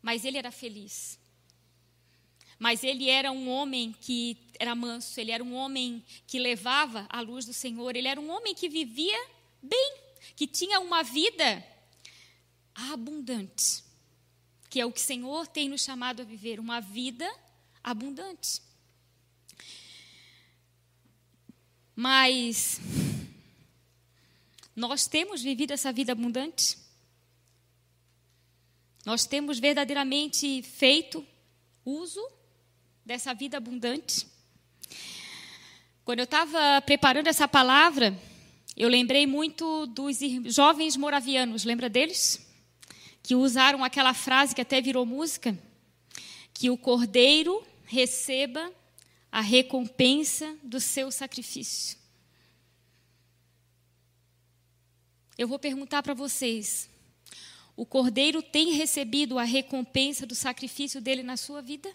mas 0.01 0.23
ele 0.23 0.37
era 0.37 0.51
feliz. 0.51 1.19
Mas 2.57 2.83
ele 2.83 3.09
era 3.09 3.31
um 3.31 3.49
homem 3.49 3.93
que 3.99 4.35
era 4.59 4.75
manso, 4.75 5.19
ele 5.19 5.31
era 5.31 5.43
um 5.43 5.53
homem 5.53 6.03
que 6.25 6.39
levava 6.39 7.05
a 7.09 7.21
luz 7.21 7.45
do 7.45 7.53
Senhor, 7.53 7.95
ele 7.95 8.07
era 8.07 8.19
um 8.19 8.29
homem 8.29 8.53
que 8.53 8.69
vivia 8.69 9.17
bem, 9.61 9.97
que 10.35 10.47
tinha 10.47 10.79
uma 10.79 11.03
vida 11.03 11.65
abundante, 12.73 13.83
que 14.69 14.79
é 14.79 14.85
o 14.85 14.91
que 14.91 14.99
o 14.99 15.03
Senhor 15.03 15.47
tem 15.47 15.69
nos 15.69 15.83
chamado 15.83 16.21
a 16.21 16.25
viver, 16.25 16.59
uma 16.59 16.79
vida 16.79 17.27
abundante. 17.83 18.61
Mas 21.95 22.79
nós 24.75 25.07
temos 25.07 25.41
vivido 25.41 25.71
essa 25.71 25.91
vida 25.91 26.11
abundante? 26.11 26.77
Nós 29.03 29.25
temos 29.25 29.57
verdadeiramente 29.57 30.61
feito 30.61 31.25
uso 31.83 32.23
dessa 33.03 33.33
vida 33.33 33.57
abundante? 33.57 34.27
Quando 36.07 36.19
eu 36.19 36.23
estava 36.23 36.81
preparando 36.83 37.27
essa 37.27 37.49
palavra, 37.49 38.17
eu 38.77 38.87
lembrei 38.87 39.27
muito 39.27 39.85
dos 39.87 40.19
jovens 40.45 40.95
moravianos, 40.95 41.65
lembra 41.65 41.89
deles? 41.89 42.47
Que 43.21 43.35
usaram 43.35 43.83
aquela 43.83 44.13
frase 44.13 44.55
que 44.55 44.61
até 44.61 44.79
virou 44.79 45.05
música: 45.05 45.59
que 46.53 46.69
o 46.69 46.77
cordeiro 46.77 47.61
receba 47.83 48.71
a 49.29 49.41
recompensa 49.41 50.57
do 50.63 50.79
seu 50.79 51.11
sacrifício. 51.11 51.97
Eu 55.37 55.45
vou 55.45 55.59
perguntar 55.59 56.01
para 56.03 56.13
vocês: 56.13 56.89
o 57.75 57.85
cordeiro 57.85 58.41
tem 58.41 58.71
recebido 58.71 59.37
a 59.37 59.43
recompensa 59.43 60.25
do 60.25 60.35
sacrifício 60.35 61.01
dele 61.01 61.21
na 61.21 61.35
sua 61.35 61.61
vida? 61.61 61.93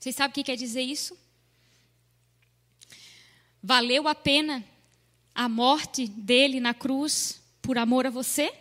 Vocês 0.00 0.16
sabem 0.16 0.30
o 0.30 0.34
que 0.34 0.44
quer 0.44 0.56
dizer 0.56 0.80
isso? 0.80 1.23
Valeu 3.66 4.06
a 4.06 4.14
pena 4.14 4.62
a 5.34 5.48
morte 5.48 6.06
dele 6.06 6.60
na 6.60 6.74
cruz 6.74 7.42
por 7.62 7.78
amor 7.78 8.06
a 8.06 8.10
você? 8.10 8.52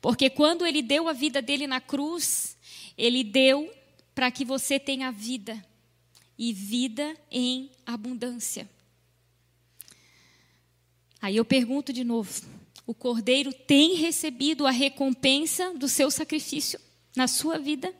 Porque 0.00 0.30
quando 0.30 0.64
ele 0.64 0.82
deu 0.82 1.08
a 1.08 1.12
vida 1.12 1.42
dele 1.42 1.66
na 1.66 1.80
cruz, 1.80 2.56
ele 2.96 3.24
deu 3.24 3.68
para 4.14 4.30
que 4.30 4.44
você 4.44 4.78
tenha 4.78 5.10
vida 5.10 5.60
e 6.38 6.52
vida 6.52 7.16
em 7.28 7.72
abundância. 7.84 8.70
Aí 11.20 11.34
eu 11.36 11.44
pergunto 11.44 11.92
de 11.92 12.04
novo: 12.04 12.40
o 12.86 12.94
cordeiro 12.94 13.52
tem 13.52 13.96
recebido 13.96 14.64
a 14.64 14.70
recompensa 14.70 15.74
do 15.74 15.88
seu 15.88 16.08
sacrifício 16.08 16.80
na 17.16 17.26
sua 17.26 17.58
vida? 17.58 17.92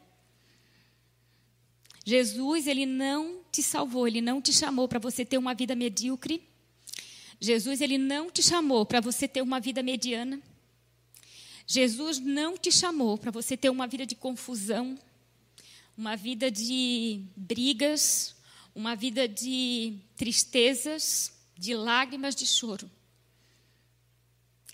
Jesus, 2.05 2.67
ele 2.67 2.87
não 2.87 3.41
te 3.53 3.63
salvou, 3.63 4.07
ele 4.07 4.21
não 4.21 4.41
te 4.41 4.53
chamou 4.53 4.89
para 4.89 4.99
você 4.99 5.25
ter 5.25 5.39
uma 5.39 5.55
vida 5.55 5.75
medíocre. 5.75 6.43
Jesus, 7.39 7.81
ele 7.81 7.99
não 7.99 8.31
te 8.31 8.43
chamou 8.43 8.87
para 8.87 9.01
você 9.01 9.29
ter 9.29 9.43
uma 9.43 9.61
vida 9.61 9.83
mediana. 9.83 10.41
Jesus 11.67 12.19
não 12.19 12.57
te 12.57 12.73
chamou 12.73 13.17
para 13.17 13.31
você 13.31 13.57
ter 13.57 13.71
uma 13.71 13.87
vida 13.87 14.05
de 14.05 14.15
confusão, 14.15 14.99
uma 15.97 16.17
vida 16.17 16.51
de 16.51 17.23
brigas, 17.37 18.35
uma 18.75 18.97
vida 18.97 19.29
de 19.29 19.95
tristezas, 20.17 21.33
de 21.57 21.75
lágrimas, 21.75 22.35
de 22.35 22.47
choro. 22.47 22.91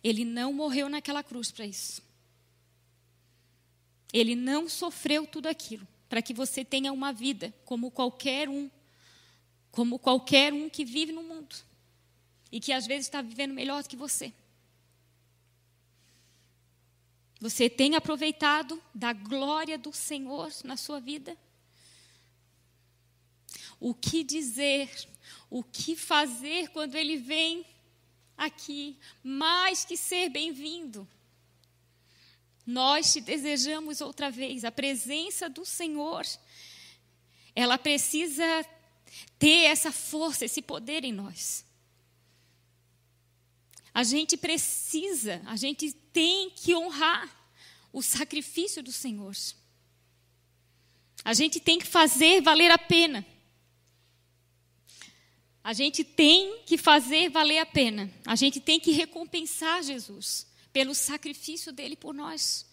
Ele 0.02 0.24
não 0.24 0.52
morreu 0.52 0.88
naquela 0.88 1.22
cruz 1.22 1.50
para 1.50 1.66
isso. 1.66 2.00
Ele 4.12 4.34
não 4.36 4.68
sofreu 4.68 5.26
tudo 5.26 5.48
aquilo 5.48 5.86
para 6.08 6.22
que 6.22 6.32
você 6.32 6.64
tenha 6.64 6.92
uma 6.92 7.12
vida 7.12 7.54
como 7.64 7.90
qualquer 7.90 8.48
um, 8.48 8.70
como 9.70 9.98
qualquer 9.98 10.52
um 10.52 10.68
que 10.68 10.84
vive 10.84 11.12
no 11.12 11.22
mundo 11.22 11.56
e 12.50 12.60
que 12.60 12.72
às 12.72 12.86
vezes 12.86 13.06
está 13.06 13.20
vivendo 13.20 13.52
melhor 13.52 13.82
do 13.82 13.88
que 13.88 13.96
você. 13.96 14.32
Você 17.40 17.68
tem 17.68 17.94
aproveitado 17.94 18.82
da 18.94 19.12
glória 19.12 19.76
do 19.76 19.92
Senhor 19.92 20.50
na 20.64 20.76
sua 20.76 20.98
vida? 21.00 21.36
O 23.78 23.94
que 23.94 24.24
dizer, 24.24 24.90
o 25.50 25.62
que 25.62 25.94
fazer 25.94 26.68
quando 26.68 26.94
Ele 26.94 27.18
vem 27.18 27.66
aqui, 28.36 28.98
mais 29.22 29.84
que 29.84 29.96
ser 29.96 30.30
bem-vindo? 30.30 31.06
Nós 32.66 33.12
te 33.12 33.20
desejamos 33.20 34.00
outra 34.00 34.28
vez, 34.28 34.64
a 34.64 34.72
presença 34.72 35.48
do 35.48 35.64
Senhor, 35.64 36.26
ela 37.54 37.78
precisa 37.78 38.44
ter 39.38 39.66
essa 39.66 39.92
força, 39.92 40.44
esse 40.44 40.60
poder 40.60 41.04
em 41.04 41.12
nós. 41.12 41.64
A 43.94 44.02
gente 44.02 44.36
precisa, 44.36 45.40
a 45.46 45.54
gente 45.54 45.92
tem 45.92 46.50
que 46.50 46.74
honrar 46.74 47.34
o 47.92 48.02
sacrifício 48.02 48.82
do 48.82 48.92
Senhor. 48.92 49.34
A 51.24 51.32
gente 51.32 51.60
tem 51.60 51.78
que 51.78 51.86
fazer 51.86 52.42
valer 52.42 52.70
a 52.72 52.78
pena. 52.78 53.24
A 55.62 55.72
gente 55.72 56.04
tem 56.04 56.62
que 56.66 56.76
fazer 56.76 57.30
valer 57.30 57.58
a 57.58 57.66
pena. 57.66 58.12
A 58.26 58.34
gente 58.34 58.60
tem 58.60 58.78
que 58.78 58.90
recompensar 58.90 59.82
Jesus 59.82 60.46
pelo 60.76 60.94
sacrifício 60.94 61.72
dele 61.72 61.96
por 61.96 62.12
nós. 62.12 62.66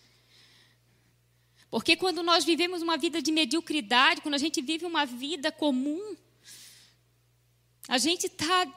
Porque 1.70 1.96
quando 1.96 2.22
nós 2.22 2.44
vivemos 2.44 2.82
uma 2.82 2.98
vida 2.98 3.22
de 3.22 3.32
mediocridade, 3.32 4.20
quando 4.20 4.34
a 4.34 4.38
gente 4.38 4.62
vive 4.62 4.86
uma 4.86 5.06
vida 5.06 5.54
comum, 5.54 6.14
a 7.88 7.98
gente 7.98 8.26
está 8.26 8.68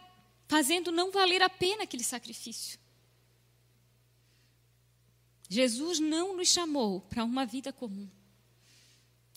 fazendo 0.47 0.93
não 0.93 1.11
valer 1.11 1.43
a 1.43 1.51
pena 1.51 1.83
aquele 1.83 2.05
sacrifício. 2.05 2.79
Jesus 5.49 5.99
não 5.99 6.37
nos 6.37 6.47
chamou 6.47 7.01
para 7.01 7.25
uma 7.25 7.45
vida 7.45 7.73
comum. 7.73 8.09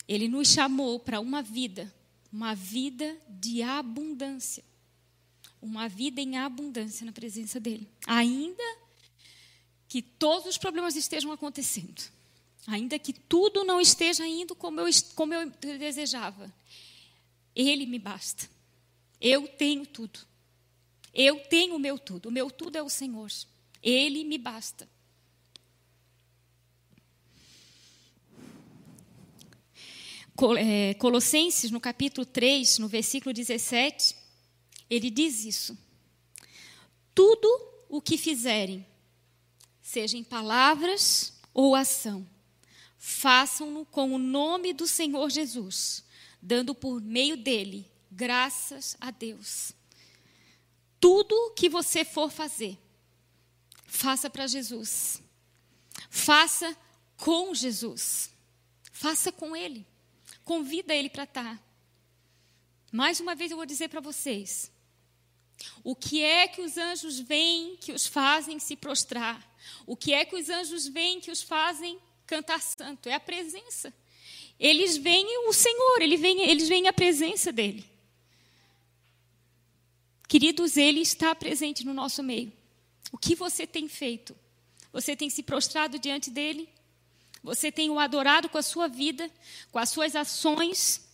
Ele 0.08 0.28
nos 0.28 0.50
chamou 0.50 1.00
para 1.00 1.20
uma 1.20 1.42
vida, 1.42 1.92
uma 2.32 2.54
vida 2.54 3.20
de 3.28 3.64
abundância. 3.64 4.64
Uma 5.60 5.90
vida 5.90 6.22
em 6.22 6.38
abundância 6.38 7.04
na 7.08 7.12
presença 7.12 7.60
dele. 7.60 7.90
Ainda 8.06 8.89
que 9.90 10.04
todos 10.04 10.46
os 10.46 10.58
problemas 10.58 10.96
estejam 10.96 11.32
acontecendo. 11.32 12.02
Ainda 12.68 13.00
que 13.00 13.12
tudo 13.12 13.64
não 13.64 13.82
esteja 13.82 14.26
indo 14.26 14.56
como 14.56 14.80
eu, 14.80 14.88
como 15.16 15.34
eu 15.34 15.50
desejava. 15.80 16.54
Ele 17.56 17.88
me 17.88 17.98
basta. 17.98 18.48
Eu 19.20 19.48
tenho 19.48 19.88
tudo. 19.88 20.20
Eu 21.12 21.40
tenho 21.40 21.76
o 21.76 21.80
meu 21.80 21.98
tudo. 21.98 22.30
O 22.30 22.32
meu 22.32 22.52
tudo 22.52 22.78
é 22.78 22.84
o 22.84 22.90
Senhor. 22.90 23.32
Ele 23.82 24.24
me 24.24 24.38
basta. 24.38 24.88
É, 30.58 30.94
Colossenses, 30.94 31.72
no 31.72 31.82
capítulo 31.82 32.26
3, 32.26 32.78
no 32.78 32.88
versículo 32.88 33.34
17, 33.34 34.16
ele 34.88 35.10
diz 35.10 35.44
isso. 35.44 35.78
Tudo 37.14 37.48
o 37.90 38.00
que 38.00 38.18
fizerem, 38.18 38.86
seja 39.90 40.16
em 40.16 40.24
palavras 40.24 41.34
ou 41.52 41.74
ação, 41.74 42.30
façam-no 43.00 43.84
com 43.86 44.14
o 44.14 44.20
nome 44.20 44.72
do 44.72 44.86
Senhor 44.86 45.28
Jesus, 45.32 46.04
dando 46.40 46.76
por 46.76 47.02
meio 47.02 47.36
dele 47.36 47.90
graças 48.12 48.96
a 49.02 49.10
Deus. 49.10 49.74
Tudo 51.00 51.54
que 51.56 51.68
você 51.68 52.06
for 52.06 52.30
fazer, 52.30 52.78
faça 53.88 54.30
para 54.30 54.46
Jesus. 54.46 55.24
Faça 56.08 56.78
com 57.18 57.56
Jesus. 57.56 58.30
Faça 58.92 59.32
com 59.32 59.56
Ele. 59.56 59.88
Convida 60.46 60.94
Ele 60.94 61.10
para 61.10 61.24
estar. 61.24 61.60
Mais 62.92 63.20
uma 63.20 63.34
vez 63.34 63.50
eu 63.50 63.58
vou 63.58 63.66
dizer 63.66 63.90
para 63.90 64.02
vocês: 64.02 64.72
o 65.84 65.96
que 65.96 66.22
é 66.22 66.48
que 66.48 66.62
os 66.62 66.78
anjos 66.78 67.20
veem 67.20 67.76
que 67.78 67.92
os 67.92 68.06
fazem 68.06 68.60
se 68.60 68.76
prostrar? 68.76 69.49
O 69.86 69.96
que 69.96 70.14
é 70.14 70.26
que 70.26 70.36
os 70.36 70.50
anjos 70.50 70.88
veem 70.88 71.20
que 71.20 71.32
os 71.32 71.42
fazem 71.42 72.00
cantar 72.26 72.62
santo? 72.62 73.10
É 73.10 73.14
a 73.14 73.20
presença. 73.20 73.94
Eles 74.60 74.98
veem 74.98 75.48
o 75.48 75.54
Senhor, 75.54 76.02
eles 76.02 76.20
veem, 76.20 76.42
eles 76.50 76.68
veem 76.68 76.88
a 76.88 76.94
presença 76.94 77.52
dEle. 77.52 77.86
Queridos, 80.28 80.78
Ele 80.78 81.00
está 81.00 81.34
presente 81.34 81.86
no 81.86 81.94
nosso 81.94 82.22
meio. 82.22 82.52
O 83.12 83.18
que 83.18 83.34
você 83.34 83.66
tem 83.66 83.88
feito? 83.88 84.36
Você 84.92 85.16
tem 85.16 85.30
se 85.30 85.42
prostrado 85.42 85.98
diante 85.98 86.30
dEle? 86.30 86.70
Você 87.42 87.72
tem 87.72 87.90
o 87.90 87.98
adorado 87.98 88.50
com 88.50 88.58
a 88.58 88.62
sua 88.62 88.88
vida, 88.88 89.32
com 89.72 89.80
as 89.80 89.90
suas 89.90 90.16
ações? 90.16 91.08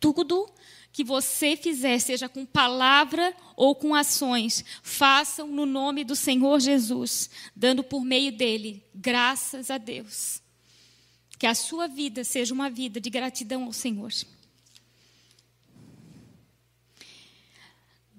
Tudo 0.00 0.50
que 0.96 1.04
você 1.04 1.58
fizer, 1.58 1.98
seja 1.98 2.26
com 2.26 2.46
palavra 2.46 3.36
ou 3.54 3.74
com 3.74 3.94
ações, 3.94 4.64
façam 4.82 5.46
no 5.46 5.66
nome 5.66 6.02
do 6.04 6.16
Senhor 6.16 6.58
Jesus, 6.58 7.28
dando 7.54 7.84
por 7.84 8.02
meio 8.02 8.32
dele 8.32 8.82
graças 8.94 9.70
a 9.70 9.76
Deus. 9.76 10.40
Que 11.38 11.46
a 11.46 11.54
sua 11.54 11.86
vida 11.86 12.24
seja 12.24 12.54
uma 12.54 12.70
vida 12.70 12.98
de 12.98 13.10
gratidão 13.10 13.64
ao 13.64 13.74
Senhor. 13.74 14.10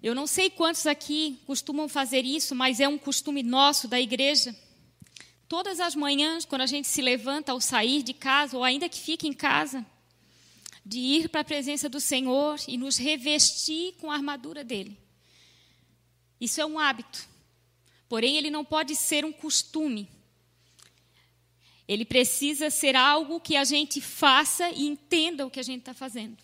Eu 0.04 0.14
não 0.14 0.28
sei 0.28 0.48
quantos 0.48 0.86
aqui 0.86 1.40
costumam 1.48 1.90
fazer 1.90 2.26
isso, 2.26 2.54
mas 2.54 2.80
é 2.80 2.88
um 2.88 3.00
costume 3.00 3.42
nosso 3.42 3.88
da 3.88 4.00
igreja. 4.00 4.56
Todas 5.50 5.80
as 5.80 5.96
manhãs, 5.96 6.46
quando 6.46 6.62
a 6.62 6.68
gente 6.68 6.88
se 6.88 7.02
levanta 7.02 7.54
ao 7.54 7.60
sair 7.60 8.04
de 8.04 8.14
casa, 8.14 8.56
ou 8.56 8.64
ainda 8.64 8.88
que 8.88 9.00
fique 9.00 9.28
em 9.28 9.34
casa, 9.34 9.84
de 10.88 11.00
ir 11.00 11.28
para 11.28 11.42
a 11.42 11.44
presença 11.44 11.90
do 11.90 12.00
Senhor 12.00 12.58
e 12.66 12.78
nos 12.78 12.98
revestir 12.98 13.94
com 14.00 14.10
a 14.10 14.16
armadura 14.16 14.64
dele. 14.64 14.98
Isso 16.40 16.62
é 16.62 16.66
um 16.66 16.80
hábito. 16.80 17.28
Porém, 18.08 18.38
ele 18.38 18.50
não 18.50 18.64
pode 18.64 18.96
ser 18.96 19.26
um 19.26 19.34
costume. 19.34 20.10
Ele 21.86 22.06
precisa 22.06 22.70
ser 22.70 22.96
algo 22.96 23.42
que 23.42 23.58
a 23.58 23.66
gente 23.66 24.00
faça 24.00 24.70
e 24.70 24.88
entenda 24.88 25.46
o 25.46 25.52
que 25.52 25.60
a 25.60 25.64
gente 25.64 25.80
está 25.80 25.94
fazendo. 25.94 26.38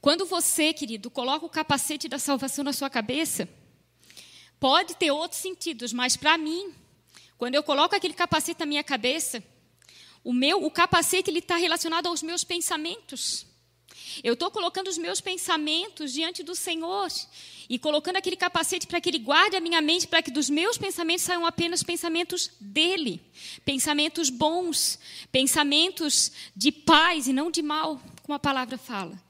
Quando 0.00 0.24
você, 0.24 0.72
querido, 0.72 1.10
coloca 1.10 1.44
o 1.44 1.50
capacete 1.50 2.08
da 2.08 2.18
salvação 2.18 2.64
na 2.64 2.72
sua 2.72 2.88
cabeça, 2.88 3.46
pode 4.58 4.94
ter 4.96 5.10
outros 5.10 5.40
sentidos, 5.40 5.92
mas 5.92 6.16
para 6.16 6.38
mim, 6.38 6.72
quando 7.36 7.56
eu 7.56 7.62
coloco 7.62 7.94
aquele 7.94 8.14
capacete 8.14 8.60
na 8.60 8.66
minha 8.66 8.84
cabeça, 8.84 9.42
o 10.26 10.32
meu, 10.32 10.64
o 10.64 10.70
capacete 10.72 11.30
ele 11.30 11.38
está 11.38 11.54
relacionado 11.54 12.08
aos 12.08 12.20
meus 12.20 12.42
pensamentos. 12.42 13.46
Eu 14.24 14.34
estou 14.34 14.50
colocando 14.50 14.88
os 14.88 14.98
meus 14.98 15.20
pensamentos 15.20 16.12
diante 16.12 16.42
do 16.42 16.52
Senhor 16.52 17.06
e 17.68 17.78
colocando 17.78 18.16
aquele 18.16 18.34
capacete 18.34 18.88
para 18.88 19.00
que 19.00 19.08
Ele 19.08 19.20
guarde 19.20 19.54
a 19.54 19.60
minha 19.60 19.80
mente, 19.80 20.08
para 20.08 20.20
que 20.20 20.32
dos 20.32 20.50
meus 20.50 20.76
pensamentos 20.76 21.22
saiam 21.22 21.46
apenas 21.46 21.84
pensamentos 21.84 22.50
dele, 22.60 23.22
pensamentos 23.64 24.28
bons, 24.28 24.98
pensamentos 25.30 26.32
de 26.56 26.72
paz 26.72 27.28
e 27.28 27.32
não 27.32 27.48
de 27.48 27.62
mal, 27.62 28.02
como 28.24 28.34
a 28.34 28.40
palavra 28.40 28.76
fala 28.76 29.24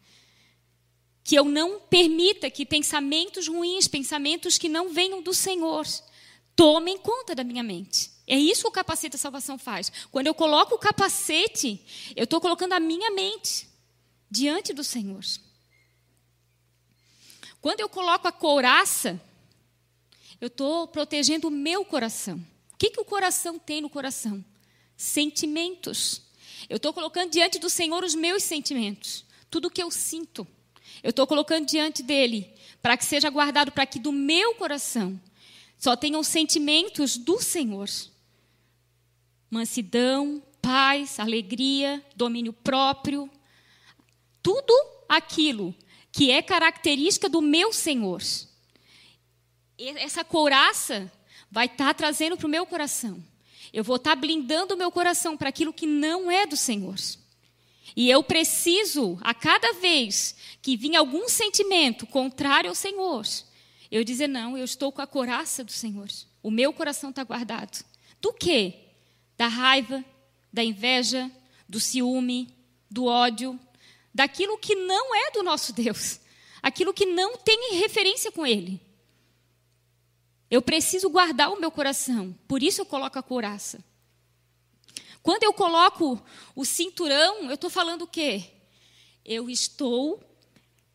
que 1.22 1.34
eu 1.34 1.44
não 1.44 1.80
permita 1.80 2.48
que 2.48 2.64
pensamentos 2.64 3.48
ruins, 3.48 3.86
pensamentos 3.88 4.56
que 4.56 4.68
não 4.68 4.90
venham 4.90 5.20
do 5.20 5.34
Senhor, 5.34 5.84
tomem 6.54 6.96
conta 6.96 7.34
da 7.34 7.42
minha 7.42 7.64
mente. 7.64 8.15
É 8.26 8.36
isso 8.36 8.62
que 8.62 8.68
o 8.68 8.72
capacete 8.72 9.12
da 9.12 9.18
salvação 9.18 9.56
faz. 9.56 9.92
Quando 10.10 10.26
eu 10.26 10.34
coloco 10.34 10.74
o 10.74 10.78
capacete, 10.78 11.80
eu 12.16 12.24
estou 12.24 12.40
colocando 12.40 12.72
a 12.72 12.80
minha 12.80 13.10
mente 13.12 13.68
diante 14.30 14.72
do 14.72 14.82
Senhor. 14.82 15.24
Quando 17.60 17.80
eu 17.80 17.88
coloco 17.88 18.26
a 18.26 18.32
couraça, 18.32 19.20
eu 20.40 20.48
estou 20.48 20.88
protegendo 20.88 21.48
o 21.48 21.50
meu 21.50 21.84
coração. 21.84 22.36
O 22.72 22.76
que, 22.76 22.90
que 22.90 23.00
o 23.00 23.04
coração 23.04 23.58
tem 23.58 23.80
no 23.80 23.88
coração? 23.88 24.44
Sentimentos. 24.96 26.22
Eu 26.68 26.76
estou 26.76 26.92
colocando 26.92 27.30
diante 27.30 27.58
do 27.58 27.70
Senhor 27.70 28.02
os 28.02 28.14
meus 28.14 28.42
sentimentos, 28.42 29.24
tudo 29.50 29.68
o 29.68 29.70
que 29.70 29.82
eu 29.82 29.90
sinto. 29.90 30.46
Eu 31.02 31.10
estou 31.10 31.26
colocando 31.26 31.66
diante 31.66 32.02
dele 32.02 32.52
para 32.82 32.96
que 32.96 33.04
seja 33.04 33.30
guardado, 33.30 33.72
para 33.72 33.86
que 33.86 33.98
do 33.98 34.12
meu 34.12 34.54
coração 34.54 35.20
só 35.78 35.96
tenham 35.96 36.22
sentimentos 36.22 37.16
do 37.16 37.40
Senhor: 37.40 37.88
mansidão, 39.50 40.42
paz, 40.60 41.20
alegria, 41.20 42.04
domínio 42.14 42.52
próprio, 42.52 43.30
tudo 44.42 44.72
aquilo 45.08 45.74
que 46.10 46.30
é 46.30 46.42
característica 46.42 47.28
do 47.28 47.42
meu 47.42 47.72
Senhor. 47.72 48.22
Essa 49.78 50.24
couraça 50.24 51.10
vai 51.50 51.66
estar 51.66 51.86
tá 51.86 51.94
trazendo 51.94 52.36
para 52.36 52.46
o 52.46 52.50
meu 52.50 52.66
coração. 52.66 53.22
Eu 53.72 53.84
vou 53.84 53.96
estar 53.96 54.14
tá 54.14 54.16
blindando 54.16 54.74
o 54.74 54.78
meu 54.78 54.90
coração 54.90 55.36
para 55.36 55.48
aquilo 55.48 55.72
que 55.72 55.86
não 55.86 56.30
é 56.30 56.46
do 56.46 56.56
Senhor. 56.56 56.96
E 57.94 58.10
eu 58.10 58.22
preciso, 58.22 59.18
a 59.20 59.34
cada 59.34 59.74
vez 59.74 60.34
que 60.62 60.76
vir 60.76 60.96
algum 60.96 61.28
sentimento 61.28 62.06
contrário 62.06 62.70
ao 62.70 62.74
Senhor, 62.74 63.26
eu 63.90 64.02
dizer: 64.02 64.26
não, 64.26 64.56
eu 64.56 64.64
estou 64.64 64.90
com 64.90 65.02
a 65.02 65.06
coraça 65.06 65.62
do 65.62 65.72
Senhor. 65.72 66.08
O 66.42 66.50
meu 66.50 66.72
coração 66.72 67.10
está 67.10 67.22
guardado. 67.24 67.84
Do 68.20 68.32
quê? 68.32 68.85
Da 69.36 69.48
raiva, 69.48 70.04
da 70.52 70.64
inveja, 70.64 71.30
do 71.68 71.78
ciúme, 71.78 72.54
do 72.90 73.04
ódio, 73.04 73.58
daquilo 74.14 74.56
que 74.56 74.74
não 74.74 75.14
é 75.14 75.30
do 75.30 75.42
nosso 75.42 75.72
Deus, 75.72 76.20
aquilo 76.62 76.94
que 76.94 77.04
não 77.04 77.36
tem 77.36 77.78
referência 77.78 78.32
com 78.32 78.46
Ele. 78.46 78.80
Eu 80.50 80.62
preciso 80.62 81.10
guardar 81.10 81.50
o 81.50 81.60
meu 81.60 81.70
coração, 81.70 82.34
por 82.46 82.62
isso 82.62 82.80
eu 82.80 82.86
coloco 82.86 83.18
a 83.18 83.22
couraça. 83.22 83.84
Quando 85.22 85.42
eu 85.42 85.52
coloco 85.52 86.22
o 86.54 86.64
cinturão, 86.64 87.48
eu 87.48 87.54
estou 87.54 87.68
falando 87.68 88.02
o 88.02 88.06
quê? 88.06 88.44
Eu 89.24 89.50
estou 89.50 90.22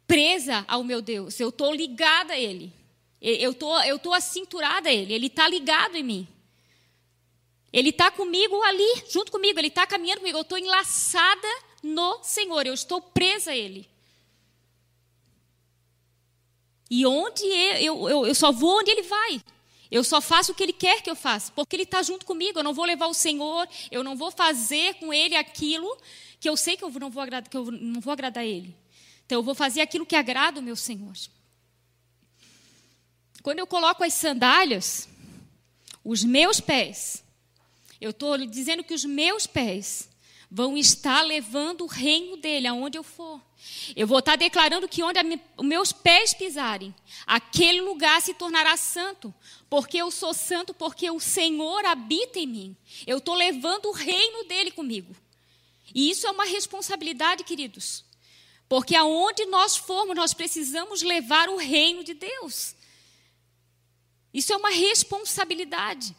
presa 0.08 0.64
ao 0.68 0.84
meu 0.84 1.02
Deus, 1.02 1.38
eu 1.40 1.50
estou 1.50 1.74
ligada 1.76 2.34
a 2.34 2.40
Ele. 2.40 2.74
Eu 3.20 3.52
estou 3.52 4.14
acinturada 4.14 4.90
a 4.90 4.92
Ele, 4.92 5.14
Ele 5.14 5.28
está 5.28 5.48
ligado 5.48 5.96
em 5.96 6.04
mim. 6.04 6.28
Ele 7.74 7.90
está 7.90 8.12
comigo 8.12 8.62
ali, 8.64 9.04
junto 9.10 9.32
comigo, 9.32 9.58
Ele 9.60 9.70
está 9.70 9.88
caminhando 9.88 10.20
comigo. 10.20 10.38
Eu 10.38 10.42
estou 10.42 10.58
enlaçada 10.58 11.48
no 11.82 12.22
Senhor, 12.24 12.66
eu 12.66 12.74
estou 12.74 13.02
presa 13.02 13.52
a 13.52 13.56
Ele. 13.56 13.90
E 16.90 17.06
onde 17.06 17.46
eu, 17.46 18.10
eu, 18.10 18.26
eu 18.28 18.36
só 18.36 18.52
vou 18.52 18.80
onde 18.80 18.92
Ele 18.92 19.04
vai. 19.04 19.42
Eu 19.90 20.04
só 20.04 20.20
faço 20.20 20.52
o 20.52 20.56
que 20.56 20.64
Ele 20.64 20.74
quer 20.74 21.02
que 21.02 21.10
eu 21.10 21.16
faça, 21.16 21.52
porque 21.54 21.76
Ele 21.76 21.84
está 21.84 22.04
junto 22.04 22.26
comigo. 22.26 22.60
Eu 22.60 22.64
não 22.64 22.74
vou 22.74 22.86
levar 22.86 23.08
o 23.08 23.14
Senhor, 23.14 23.68
eu 23.90 24.04
não 24.04 24.16
vou 24.16 24.32
fazer 24.32 24.96
com 24.96 25.14
Ele 25.14 25.36
aquilo 25.36 25.98
que 26.40 26.50
eu 26.50 26.58
sei 26.58 26.76
que 26.76 26.84
eu 26.84 26.90
não 26.92 27.10
vou 27.10 27.22
agradar, 27.24 27.50
que 27.50 27.56
eu 27.56 27.72
não 27.72 28.02
vou 28.02 28.12
agradar 28.12 28.46
Ele. 28.46 28.76
Então 29.26 29.40
eu 29.40 29.44
vou 29.44 29.56
fazer 29.56 29.80
aquilo 29.80 30.06
que 30.06 30.16
agrada 30.16 30.60
o 30.60 30.64
meu 30.64 30.76
Senhor. 30.76 31.14
Quando 33.42 33.60
eu 33.60 33.68
coloco 33.68 34.04
as 34.04 34.14
sandálias, 34.14 35.08
os 36.04 36.24
meus 36.24 36.60
pés, 36.60 37.24
eu 38.02 38.10
estou 38.10 38.36
dizendo 38.48 38.84
que 38.84 38.96
os 38.96 39.06
meus 39.06 39.46
pés 39.46 40.10
vão 40.50 40.76
estar 40.76 41.22
levando 41.22 41.84
o 41.84 41.88
reino 41.88 42.36
dele 42.36 42.68
aonde 42.68 42.98
eu 42.98 43.04
for. 43.04 43.40
Eu 43.96 44.08
vou 44.08 44.20
estar 44.20 44.36
declarando 44.36 44.88
que 44.88 45.04
onde 45.04 45.20
os 45.56 45.66
meus 45.66 45.92
pés 45.94 46.34
pisarem, 46.34 46.94
aquele 47.28 47.80
lugar 47.80 48.22
se 48.22 48.34
tornará 48.34 48.76
santo, 48.76 49.34
porque 49.70 49.98
eu 49.98 50.10
sou 50.10 50.34
santo, 50.34 50.74
porque 50.74 51.10
o 51.10 51.20
Senhor 51.20 51.86
habita 51.86 52.40
em 52.40 52.48
mim. 52.48 52.78
Eu 53.06 53.20
estou 53.20 53.36
levando 53.36 53.86
o 53.86 53.94
reino 53.94 54.44
dele 54.46 54.72
comigo. 54.72 55.16
E 55.94 56.10
isso 56.10 56.26
é 56.26 56.32
uma 56.32 56.46
responsabilidade, 56.46 57.44
queridos. 57.44 58.04
Porque 58.68 58.96
aonde 58.96 59.46
nós 59.46 59.78
formos, 59.78 60.16
nós 60.16 60.34
precisamos 60.34 61.02
levar 61.02 61.50
o 61.50 61.58
reino 61.58 62.04
de 62.04 62.14
Deus. 62.14 62.76
Isso 64.34 64.52
é 64.54 64.58
uma 64.58 64.70
responsabilidade. 64.70 66.16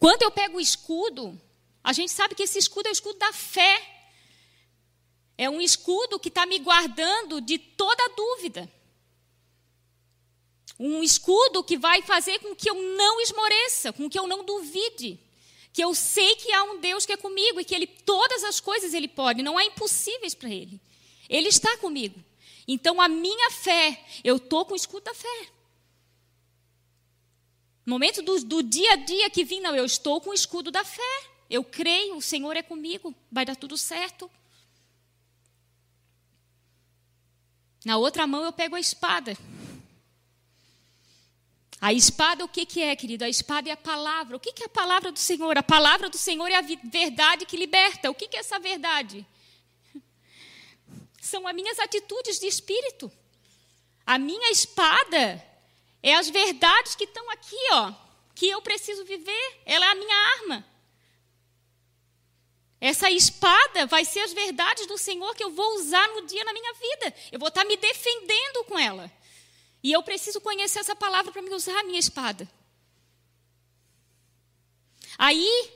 Quando 0.00 0.22
eu 0.22 0.30
pego 0.30 0.56
o 0.56 0.60
escudo, 0.60 1.38
a 1.84 1.92
gente 1.92 2.10
sabe 2.10 2.34
que 2.34 2.42
esse 2.42 2.58
escudo 2.58 2.86
é 2.86 2.90
o 2.90 2.92
escudo 2.92 3.18
da 3.18 3.34
fé. 3.34 3.74
É 5.36 5.48
um 5.50 5.60
escudo 5.60 6.18
que 6.18 6.28
está 6.28 6.46
me 6.46 6.58
guardando 6.58 7.38
de 7.38 7.58
toda 7.58 8.14
dúvida. 8.16 8.70
Um 10.78 11.02
escudo 11.02 11.62
que 11.62 11.76
vai 11.76 12.00
fazer 12.00 12.38
com 12.38 12.56
que 12.56 12.70
eu 12.70 12.74
não 12.74 13.20
esmoreça, 13.20 13.92
com 13.92 14.08
que 14.08 14.18
eu 14.18 14.26
não 14.26 14.42
duvide. 14.42 15.20
Que 15.70 15.84
eu 15.84 15.94
sei 15.94 16.34
que 16.36 16.50
há 16.50 16.64
um 16.64 16.80
Deus 16.80 17.04
que 17.04 17.12
é 17.12 17.18
comigo 17.18 17.60
e 17.60 17.64
que 17.64 17.74
ele 17.74 17.86
todas 17.86 18.42
as 18.42 18.58
coisas 18.58 18.94
ele 18.94 19.06
pode, 19.06 19.42
não 19.42 19.58
há 19.58 19.64
impossíveis 19.66 20.34
para 20.34 20.48
ele. 20.48 20.80
Ele 21.28 21.48
está 21.48 21.76
comigo. 21.76 22.18
Então 22.66 23.02
a 23.02 23.06
minha 23.06 23.50
fé, 23.50 24.02
eu 24.24 24.36
estou 24.36 24.64
com 24.64 24.72
o 24.72 24.76
escudo 24.76 25.04
da 25.04 25.14
fé. 25.14 25.59
Momento 27.90 28.22
do, 28.22 28.38
do 28.44 28.62
dia 28.62 28.92
a 28.92 28.96
dia 28.96 29.28
que 29.28 29.44
vim, 29.44 29.60
não, 29.60 29.74
eu 29.74 29.84
estou 29.84 30.20
com 30.20 30.30
o 30.30 30.34
escudo 30.34 30.70
da 30.70 30.84
fé. 30.84 31.02
Eu 31.50 31.64
creio, 31.64 32.16
o 32.16 32.22
Senhor 32.22 32.56
é 32.56 32.62
comigo, 32.62 33.12
vai 33.32 33.44
dar 33.44 33.56
tudo 33.56 33.76
certo. 33.76 34.30
Na 37.84 37.96
outra 37.96 38.28
mão 38.28 38.44
eu 38.44 38.52
pego 38.52 38.76
a 38.76 38.80
espada. 38.80 39.36
A 41.80 41.92
espada, 41.92 42.44
o 42.44 42.48
que, 42.48 42.64
que 42.64 42.80
é, 42.80 42.94
querido? 42.94 43.24
A 43.24 43.28
espada 43.28 43.68
é 43.68 43.72
a 43.72 43.76
palavra. 43.76 44.36
O 44.36 44.40
que, 44.40 44.52
que 44.52 44.62
é 44.62 44.66
a 44.66 44.68
palavra 44.68 45.10
do 45.10 45.18
Senhor? 45.18 45.58
A 45.58 45.62
palavra 45.62 46.08
do 46.08 46.16
Senhor 46.16 46.48
é 46.48 46.54
a 46.54 46.62
verdade 46.62 47.44
que 47.44 47.56
liberta. 47.56 48.08
O 48.08 48.14
que, 48.14 48.28
que 48.28 48.36
é 48.36 48.40
essa 48.40 48.60
verdade? 48.60 49.26
São 51.20 51.44
as 51.48 51.54
minhas 51.56 51.80
atitudes 51.80 52.38
de 52.38 52.46
espírito. 52.46 53.10
A 54.06 54.16
minha 54.16 54.52
espada 54.52 55.49
é 56.02 56.14
as 56.14 56.28
verdades 56.30 56.94
que 56.94 57.04
estão 57.04 57.30
aqui, 57.30 57.56
ó, 57.72 57.92
que 58.34 58.48
eu 58.48 58.62
preciso 58.62 59.04
viver. 59.04 59.60
Ela 59.66 59.86
é 59.86 59.90
a 59.90 59.94
minha 59.94 60.16
arma. 60.16 60.66
Essa 62.80 63.10
espada 63.10 63.84
vai 63.86 64.06
ser 64.06 64.20
as 64.20 64.32
verdades 64.32 64.86
do 64.86 64.96
Senhor 64.96 65.34
que 65.34 65.44
eu 65.44 65.50
vou 65.50 65.74
usar 65.74 66.08
no 66.08 66.26
dia 66.26 66.42
na 66.44 66.52
minha 66.52 66.72
vida. 66.72 67.14
Eu 67.30 67.38
vou 67.38 67.48
estar 67.48 67.64
me 67.64 67.76
defendendo 67.76 68.64
com 68.64 68.78
ela. 68.78 69.12
E 69.82 69.92
eu 69.92 70.02
preciso 70.02 70.40
conhecer 70.40 70.78
essa 70.78 70.96
palavra 70.96 71.30
para 71.30 71.42
me 71.42 71.52
usar 71.54 71.78
a 71.78 71.84
minha 71.84 71.98
espada. 71.98 72.48
Aí, 75.18 75.70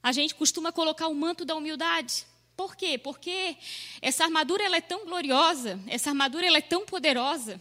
a 0.00 0.12
gente 0.12 0.34
costuma 0.36 0.70
colocar 0.70 1.08
o 1.08 1.14
manto 1.14 1.44
da 1.44 1.56
humildade. 1.56 2.24
Por 2.56 2.76
quê? 2.76 2.96
Porque 2.98 3.56
essa 4.00 4.24
armadura 4.24 4.64
ela 4.64 4.76
é 4.76 4.80
tão 4.80 5.04
gloriosa, 5.04 5.80
essa 5.88 6.10
armadura 6.10 6.46
ela 6.46 6.58
é 6.58 6.62
tão 6.62 6.84
poderosa, 6.84 7.60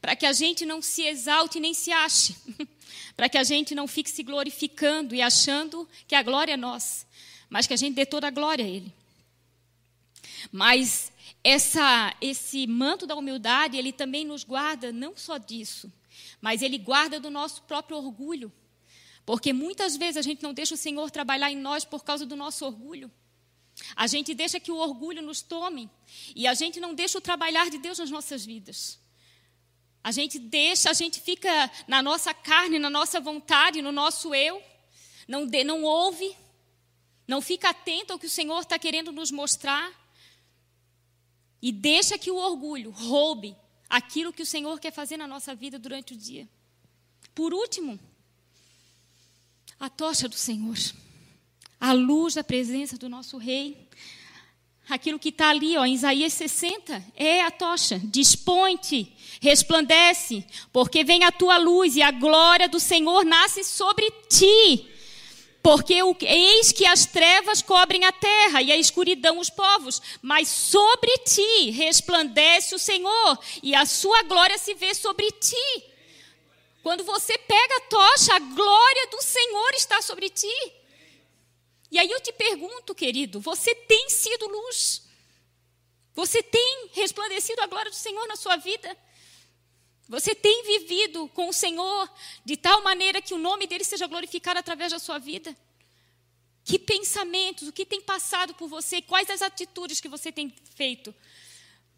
para 0.00 0.16
que 0.16 0.26
a 0.26 0.32
gente 0.32 0.64
não 0.64 0.80
se 0.80 1.02
exalte 1.02 1.60
nem 1.60 1.74
se 1.74 1.92
ache, 1.92 2.36
para 3.16 3.28
que 3.28 3.38
a 3.38 3.44
gente 3.44 3.74
não 3.74 3.86
fique 3.86 4.10
se 4.10 4.22
glorificando 4.22 5.14
e 5.14 5.20
achando 5.20 5.88
que 6.06 6.14
a 6.14 6.22
glória 6.22 6.52
é 6.52 6.56
nossa, 6.56 7.06
mas 7.48 7.66
que 7.66 7.74
a 7.74 7.76
gente 7.76 7.94
dê 7.94 8.06
toda 8.06 8.28
a 8.28 8.30
glória 8.30 8.64
a 8.64 8.68
Ele. 8.68 8.92
Mas 10.50 11.12
essa, 11.42 12.14
esse 12.20 12.66
manto 12.66 13.06
da 13.06 13.16
humildade, 13.16 13.76
ele 13.76 13.92
também 13.92 14.24
nos 14.24 14.44
guarda 14.44 14.92
não 14.92 15.16
só 15.16 15.38
disso, 15.38 15.92
mas 16.40 16.62
ele 16.62 16.78
guarda 16.78 17.18
do 17.18 17.30
nosso 17.30 17.62
próprio 17.62 17.96
orgulho. 17.96 18.52
Porque 19.24 19.52
muitas 19.52 19.96
vezes 19.96 20.16
a 20.16 20.22
gente 20.22 20.42
não 20.42 20.52
deixa 20.52 20.74
o 20.74 20.78
Senhor 20.78 21.10
trabalhar 21.10 21.50
em 21.50 21.56
nós 21.56 21.84
por 21.84 22.04
causa 22.04 22.26
do 22.26 22.36
nosso 22.36 22.64
orgulho. 22.64 23.10
A 23.96 24.06
gente 24.06 24.34
deixa 24.34 24.60
que 24.60 24.70
o 24.70 24.76
orgulho 24.76 25.22
nos 25.22 25.40
tome 25.40 25.88
e 26.34 26.46
a 26.46 26.54
gente 26.54 26.80
não 26.80 26.94
deixa 26.94 27.16
o 27.16 27.20
trabalhar 27.20 27.70
de 27.70 27.78
Deus 27.78 27.98
nas 27.98 28.10
nossas 28.10 28.44
vidas. 28.44 28.99
A 30.02 30.12
gente 30.12 30.38
deixa, 30.38 30.90
a 30.90 30.94
gente 30.94 31.20
fica 31.20 31.70
na 31.86 32.02
nossa 32.02 32.32
carne, 32.32 32.78
na 32.78 32.88
nossa 32.88 33.20
vontade, 33.20 33.82
no 33.82 33.92
nosso 33.92 34.34
eu, 34.34 34.62
não, 35.28 35.46
de, 35.46 35.62
não 35.62 35.82
ouve, 35.82 36.34
não 37.28 37.40
fica 37.40 37.70
atento 37.70 38.12
ao 38.12 38.18
que 38.18 38.26
o 38.26 38.30
Senhor 38.30 38.60
está 38.60 38.78
querendo 38.78 39.12
nos 39.12 39.30
mostrar. 39.30 39.92
E 41.62 41.70
deixa 41.70 42.18
que 42.18 42.30
o 42.30 42.36
orgulho 42.36 42.90
roube 42.90 43.54
aquilo 43.88 44.32
que 44.32 44.42
o 44.42 44.46
Senhor 44.46 44.80
quer 44.80 44.92
fazer 44.92 45.16
na 45.16 45.26
nossa 45.26 45.54
vida 45.54 45.78
durante 45.78 46.14
o 46.14 46.16
dia. 46.16 46.48
Por 47.34 47.52
último, 47.52 48.00
a 49.78 49.90
tocha 49.90 50.28
do 50.28 50.34
Senhor, 50.34 50.76
a 51.78 51.92
luz 51.92 52.34
da 52.34 52.44
presença 52.44 52.96
do 52.96 53.08
nosso 53.08 53.36
Rei, 53.36 53.88
aquilo 54.94 55.18
que 55.18 55.30
está 55.30 55.50
ali, 55.50 55.76
ó, 55.76 55.84
em 55.84 55.94
Isaías 55.94 56.32
60, 56.32 57.04
é 57.16 57.42
a 57.42 57.50
tocha. 57.50 58.00
Dispõe-te, 58.04 59.12
resplandece, 59.40 60.44
porque 60.72 61.04
vem 61.04 61.24
a 61.24 61.32
tua 61.32 61.56
luz 61.56 61.96
e 61.96 62.02
a 62.02 62.10
glória 62.10 62.68
do 62.68 62.80
Senhor 62.80 63.24
nasce 63.24 63.64
sobre 63.64 64.10
ti. 64.28 64.88
Porque 65.62 66.02
o, 66.02 66.16
eis 66.22 66.72
que 66.72 66.86
as 66.86 67.04
trevas 67.04 67.60
cobrem 67.60 68.04
a 68.04 68.12
terra 68.12 68.62
e 68.62 68.72
a 68.72 68.76
escuridão 68.76 69.38
os 69.38 69.50
povos, 69.50 70.00
mas 70.22 70.48
sobre 70.48 71.10
ti 71.18 71.70
resplandece 71.70 72.74
o 72.74 72.78
Senhor 72.78 73.38
e 73.62 73.74
a 73.74 73.84
sua 73.84 74.22
glória 74.22 74.56
se 74.56 74.74
vê 74.74 74.94
sobre 74.94 75.30
ti. 75.32 75.84
Quando 76.82 77.04
você 77.04 77.36
pega 77.36 77.76
a 77.76 77.80
tocha, 77.82 78.34
a 78.34 78.38
glória 78.38 79.08
do 79.10 79.22
Senhor 79.22 79.70
está 79.74 80.00
sobre 80.00 80.30
ti. 80.30 80.79
E 81.90 81.98
aí 81.98 82.08
eu 82.10 82.20
te 82.20 82.32
pergunto, 82.32 82.94
querido, 82.94 83.40
você 83.40 83.74
tem 83.74 84.08
sido 84.08 84.46
luz? 84.46 85.02
Você 86.14 86.42
tem 86.42 86.90
resplandecido 86.92 87.60
a 87.62 87.66
glória 87.66 87.90
do 87.90 87.96
Senhor 87.96 88.26
na 88.28 88.36
sua 88.36 88.56
vida? 88.56 88.96
Você 90.08 90.34
tem 90.34 90.62
vivido 90.64 91.28
com 91.28 91.48
o 91.48 91.52
Senhor 91.52 92.10
de 92.44 92.56
tal 92.56 92.82
maneira 92.82 93.20
que 93.20 93.34
o 93.34 93.38
nome 93.38 93.66
dele 93.66 93.84
seja 93.84 94.06
glorificado 94.06 94.58
através 94.58 94.92
da 94.92 94.98
sua 94.98 95.18
vida? 95.18 95.56
Que 96.64 96.78
pensamentos, 96.78 97.66
o 97.66 97.72
que 97.72 97.86
tem 97.86 98.00
passado 98.00 98.54
por 98.54 98.68
você, 98.68 99.02
quais 99.02 99.30
as 99.30 99.42
atitudes 99.42 100.00
que 100.00 100.08
você 100.08 100.30
tem 100.30 100.54
feito? 100.76 101.14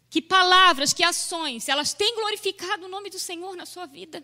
Que 0.09 0.21
palavras, 0.21 0.93
que 0.93 1.03
ações, 1.03 1.67
elas 1.67 1.93
têm 1.93 2.15
glorificado 2.15 2.85
o 2.85 2.89
nome 2.89 3.09
do 3.09 3.19
Senhor 3.19 3.55
na 3.55 3.65
sua 3.65 3.85
vida? 3.85 4.23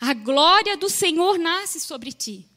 A 0.00 0.14
glória 0.14 0.76
do 0.76 0.88
Senhor 0.88 1.38
nasce 1.38 1.80
sobre 1.80 2.12
ti 2.12 2.48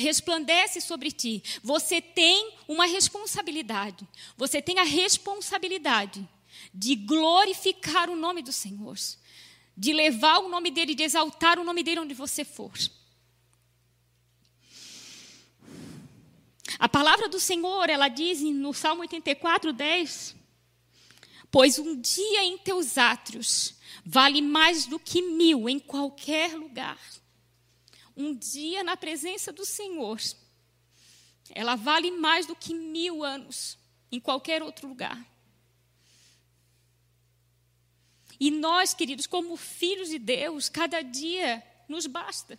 resplandece 0.00 0.80
sobre 0.80 1.12
ti. 1.12 1.42
Você 1.62 2.00
tem 2.00 2.54
uma 2.66 2.86
responsabilidade. 2.86 4.08
Você 4.36 4.60
tem 4.60 4.78
a 4.78 4.84
responsabilidade 4.84 6.28
de 6.74 6.96
glorificar 6.96 8.10
o 8.10 8.16
nome 8.16 8.42
do 8.42 8.52
Senhor, 8.52 8.96
de 9.76 9.92
levar 9.92 10.38
o 10.38 10.48
nome 10.48 10.70
dele, 10.70 10.94
de 10.94 11.02
exaltar 11.02 11.58
o 11.58 11.64
nome 11.64 11.82
dele 11.82 12.00
onde 12.00 12.14
você 12.14 12.44
for. 12.44 12.72
A 16.78 16.88
palavra 16.88 17.28
do 17.28 17.38
Senhor, 17.38 17.88
ela 17.90 18.08
diz 18.08 18.40
no 18.40 18.72
Salmo 18.72 19.02
84, 19.02 19.72
10: 19.72 20.36
Pois 21.50 21.78
um 21.78 22.00
dia 22.00 22.44
em 22.44 22.58
teus 22.58 22.96
átrios 22.96 23.74
vale 24.04 24.40
mais 24.40 24.86
do 24.86 24.98
que 24.98 25.20
mil 25.20 25.68
em 25.68 25.78
qualquer 25.78 26.54
lugar 26.54 26.98
um 28.16 28.34
dia 28.34 28.82
na 28.82 28.96
presença 28.96 29.52
do 29.52 29.64
Senhor, 29.64 30.20
ela 31.50 31.76
vale 31.76 32.10
mais 32.10 32.46
do 32.46 32.54
que 32.54 32.74
mil 32.74 33.24
anos 33.24 33.78
em 34.10 34.20
qualquer 34.20 34.62
outro 34.62 34.88
lugar. 34.88 35.26
E 38.38 38.50
nós, 38.50 38.94
queridos, 38.94 39.26
como 39.26 39.56
filhos 39.56 40.08
de 40.08 40.18
Deus, 40.18 40.68
cada 40.68 41.02
dia 41.02 41.62
nos 41.88 42.06
basta. 42.06 42.58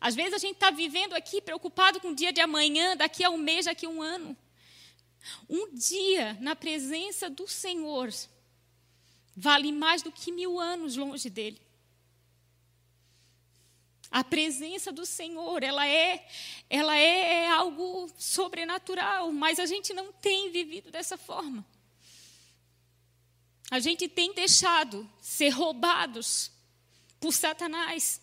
Às 0.00 0.14
vezes 0.14 0.34
a 0.34 0.38
gente 0.38 0.54
está 0.54 0.70
vivendo 0.70 1.12
aqui 1.14 1.40
preocupado 1.40 2.00
com 2.00 2.08
o 2.08 2.14
dia 2.14 2.32
de 2.32 2.40
amanhã, 2.40 2.96
daqui 2.96 3.22
a 3.22 3.30
um 3.30 3.36
mês, 3.36 3.66
daqui 3.66 3.86
a 3.86 3.88
um 3.88 4.00
ano. 4.00 4.36
Um 5.48 5.72
dia 5.72 6.36
na 6.40 6.56
presença 6.56 7.30
do 7.30 7.46
Senhor 7.46 8.12
vale 9.36 9.70
mais 9.70 10.02
do 10.02 10.10
que 10.10 10.32
mil 10.32 10.58
anos 10.58 10.96
longe 10.96 11.30
dele. 11.30 11.60
A 14.12 14.22
presença 14.22 14.92
do 14.92 15.06
Senhor, 15.06 15.62
ela 15.62 15.88
é, 15.88 16.28
ela 16.68 16.94
é, 16.94 17.44
é 17.44 17.48
algo 17.48 18.10
sobrenatural, 18.18 19.32
mas 19.32 19.58
a 19.58 19.64
gente 19.64 19.94
não 19.94 20.12
tem 20.12 20.50
vivido 20.50 20.90
dessa 20.90 21.16
forma. 21.16 21.66
A 23.70 23.80
gente 23.80 24.06
tem 24.06 24.34
deixado 24.34 25.10
ser 25.18 25.48
roubados 25.48 26.50
por 27.18 27.32
Satanás. 27.32 28.20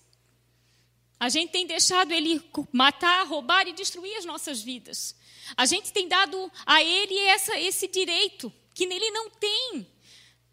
A 1.20 1.28
gente 1.28 1.52
tem 1.52 1.66
deixado 1.66 2.12
ele 2.12 2.40
matar, 2.72 3.26
roubar 3.26 3.68
e 3.68 3.74
destruir 3.74 4.16
as 4.16 4.26
nossas 4.26 4.62
vidas. 4.62 5.16
A 5.58 5.66
gente 5.66 5.92
tem 5.92 6.08
dado 6.08 6.52
a 6.68 6.84
ele 6.84 7.18
essa, 7.18 7.60
esse 7.60 7.88
direito 7.88 8.54
que 8.76 8.86
nele 8.86 9.10
não 9.10 9.30
tem, 9.32 9.88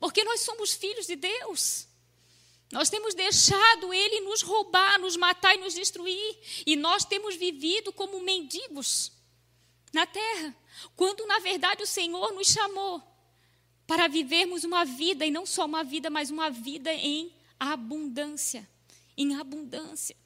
porque 0.01 0.25
nós 0.25 0.41
somos 0.41 0.73
filhos 0.73 1.07
de 1.07 1.15
Deus. 1.15 1.86
Nós 2.73 2.91
temos 2.91 3.15
deixado 3.15 3.95
ele 3.95 4.21
nos 4.21 4.43
roubar, 4.43 4.99
nos 4.99 5.17
matar 5.17 5.55
e 5.55 5.59
nos 5.59 5.75
destruir, 5.75 6.39
e 6.67 6.75
nós 6.75 7.05
temos 7.05 7.37
vivido 7.37 7.93
como 7.93 8.21
mendigos 8.21 9.13
na 9.93 10.05
terra, 10.05 10.55
quando 10.97 11.25
na 11.27 11.39
verdade 11.39 11.83
o 11.83 11.87
Senhor 11.87 12.33
nos 12.33 12.49
chamou 12.49 13.03
para 13.87 14.09
vivermos 14.09 14.65
uma 14.65 14.85
vida, 14.85 15.25
e 15.25 15.31
não 15.31 15.47
só 15.47 15.65
uma 15.65 15.85
vida, 15.85 16.11
mas 16.11 16.29
uma 16.29 16.51
vida 16.51 16.93
em 16.93 17.33
abundância. 17.59 18.69
Em 19.17 19.37
abundância. 19.37 20.17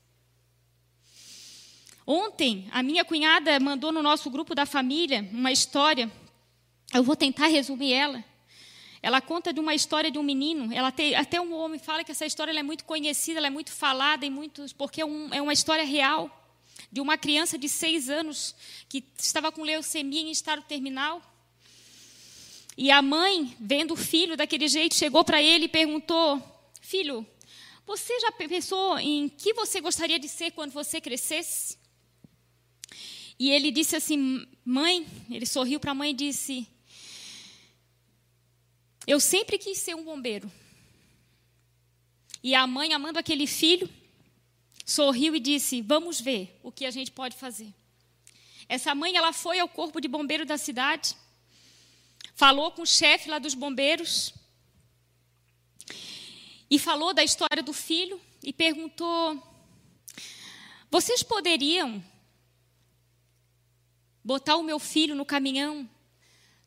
Ontem, 2.06 2.68
a 2.72 2.82
minha 2.82 3.04
cunhada 3.04 3.60
mandou 3.60 3.92
no 3.92 4.02
nosso 4.02 4.30
grupo 4.30 4.54
da 4.54 4.64
família 4.64 5.28
uma 5.30 5.52
história. 5.52 6.10
Eu 6.92 7.04
vou 7.04 7.14
tentar 7.14 7.46
resumir 7.46 7.92
ela. 7.92 8.24
Ela 9.02 9.20
conta 9.20 9.52
de 9.52 9.60
uma 9.60 9.74
história 9.74 10.10
de 10.10 10.18
um 10.18 10.22
menino. 10.22 10.72
Ela 10.72 10.92
tem, 10.92 11.14
até 11.14 11.40
um 11.40 11.54
homem 11.54 11.78
fala 11.78 12.04
que 12.04 12.12
essa 12.12 12.26
história 12.26 12.58
é 12.58 12.62
muito 12.62 12.84
conhecida, 12.84 13.38
ela 13.38 13.46
é 13.46 13.50
muito 13.50 13.72
falada 13.72 14.26
em 14.26 14.30
muitos, 14.30 14.72
porque 14.72 15.00
é, 15.00 15.06
um, 15.06 15.32
é 15.32 15.40
uma 15.40 15.52
história 15.52 15.84
real 15.84 16.30
de 16.92 17.00
uma 17.00 17.16
criança 17.16 17.56
de 17.56 17.68
seis 17.68 18.10
anos 18.10 18.54
que 18.88 19.04
estava 19.18 19.50
com 19.50 19.62
leucemia 19.62 20.20
em 20.20 20.30
estado 20.30 20.62
terminal. 20.62 21.22
E 22.76 22.90
a 22.90 23.00
mãe, 23.00 23.56
vendo 23.58 23.94
o 23.94 23.96
filho 23.96 24.36
daquele 24.36 24.68
jeito, 24.68 24.94
chegou 24.94 25.24
para 25.24 25.42
ele 25.42 25.64
e 25.64 25.68
perguntou: 25.68 26.42
Filho, 26.80 27.26
você 27.86 28.18
já 28.20 28.32
pensou 28.32 28.98
em 28.98 29.28
que 29.28 29.52
você 29.54 29.80
gostaria 29.80 30.18
de 30.18 30.28
ser 30.28 30.50
quando 30.52 30.72
você 30.72 31.00
crescesse? 31.00 31.78
E 33.38 33.50
ele 33.50 33.70
disse 33.70 33.96
assim: 33.96 34.46
Mãe, 34.64 35.06
ele 35.30 35.46
sorriu 35.46 35.80
para 35.80 35.92
a 35.92 35.94
mãe 35.94 36.10
e 36.10 36.14
disse: 36.14 36.68
Eu 39.12 39.18
sempre 39.18 39.58
quis 39.58 39.76
ser 39.76 39.96
um 39.96 40.04
bombeiro. 40.04 40.48
E 42.40 42.54
a 42.54 42.64
mãe, 42.64 42.92
amando 42.92 43.18
aquele 43.18 43.44
filho, 43.44 43.90
sorriu 44.86 45.34
e 45.34 45.40
disse: 45.40 45.82
Vamos 45.82 46.20
ver 46.20 46.56
o 46.62 46.70
que 46.70 46.86
a 46.86 46.92
gente 46.92 47.10
pode 47.10 47.34
fazer. 47.36 47.74
Essa 48.68 48.94
mãe, 48.94 49.16
ela 49.16 49.32
foi 49.32 49.58
ao 49.58 49.68
corpo 49.68 50.00
de 50.00 50.06
bombeiro 50.06 50.46
da 50.46 50.56
cidade, 50.56 51.16
falou 52.36 52.70
com 52.70 52.82
o 52.82 52.86
chefe 52.86 53.28
lá 53.28 53.40
dos 53.40 53.52
bombeiros 53.52 54.32
e 56.70 56.78
falou 56.78 57.12
da 57.12 57.24
história 57.24 57.64
do 57.64 57.72
filho 57.72 58.20
e 58.44 58.52
perguntou: 58.52 59.42
Vocês 60.88 61.20
poderiam 61.20 62.00
botar 64.22 64.54
o 64.54 64.62
meu 64.62 64.78
filho 64.78 65.16
no 65.16 65.26
caminhão 65.26 65.90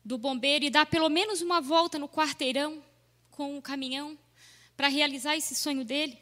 do 0.04 0.18
bombeiro 0.18 0.64
e 0.64 0.70
dar 0.70 0.86
pelo 0.86 1.08
menos 1.08 1.40
uma 1.40 1.60
volta 1.60 1.98
no 1.98 2.08
quarteirão 2.08 2.82
com 3.30 3.56
o 3.56 3.62
caminhão 3.62 4.18
para 4.76 4.88
realizar 4.88 5.36
esse 5.36 5.54
sonho 5.54 5.84
dele? 5.84 6.18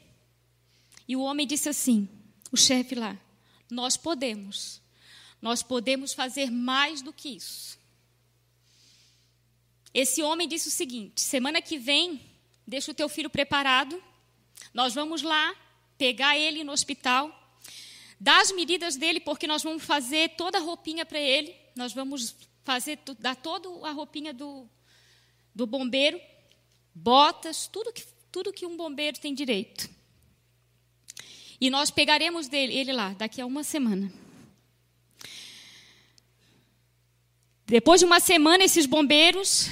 E 1.09 1.17
o 1.17 1.23
homem 1.23 1.47
disse 1.47 1.69
assim, 1.69 2.09
o 2.53 2.57
chefe 2.57 2.95
lá: 2.95 3.19
Nós 3.71 3.97
podemos, 3.97 4.81
nós 5.41 5.63
podemos 5.63 6.13
fazer 6.13 6.51
mais 6.51 7.03
do 7.03 7.13
que 7.13 7.31
isso. 7.31 7.79
Esse 9.93 10.23
homem 10.23 10.47
disse 10.47 10.69
o 10.69 10.71
seguinte: 10.71 11.21
semana 11.21 11.61
que 11.61 11.79
vem, 11.79 12.21
deixa 12.67 12.93
o 12.93 12.95
teu 12.95 13.09
filho 13.09 13.29
preparado, 13.29 14.03
nós 14.73 14.95
vamos 14.95 15.23
lá 15.23 15.55
pegar 15.99 16.37
ele 16.37 16.63
no 16.63 16.73
hospital 16.73 17.42
Dá 18.23 18.41
as 18.41 18.53
medidas 18.53 18.95
dele, 18.95 19.19
porque 19.19 19.49
nós 19.49 19.65
vamos 19.65 19.83
fazer 19.83 20.37
toda 20.37 20.57
a 20.57 20.61
roupinha 20.61 21.05
para 21.05 21.19
ele. 21.19 21.53
Nós 21.75 21.93
vamos 21.93 22.37
fazer, 22.63 23.01
dar 23.19 23.35
toda 23.35 23.69
a 23.85 23.91
roupinha 23.91 24.33
do, 24.33 24.65
do 25.53 25.67
bombeiro, 25.67 26.21
botas, 26.95 27.67
tudo 27.67 27.93
que, 27.93 28.05
tudo 28.31 28.53
que 28.53 28.65
um 28.65 28.77
bombeiro 28.77 29.19
tem 29.19 29.35
direito. 29.35 29.91
E 31.61 31.69
nós 31.69 31.91
pegaremos 31.91 32.47
dele, 32.47 32.73
ele 32.73 32.93
lá, 32.93 33.09
daqui 33.15 33.41
a 33.41 33.47
uma 33.47 33.65
semana. 33.65 34.13
Depois 37.67 37.99
de 37.99 38.07
uma 38.07 38.21
semana, 38.21 38.63
esses 38.63 38.87
bombeiros 38.87 39.67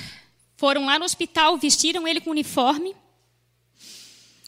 foram 0.57 0.87
lá 0.87 0.99
no 0.99 1.05
hospital, 1.05 1.57
vestiram 1.57 2.09
ele 2.09 2.21
com 2.21 2.31
uniforme. 2.31 2.97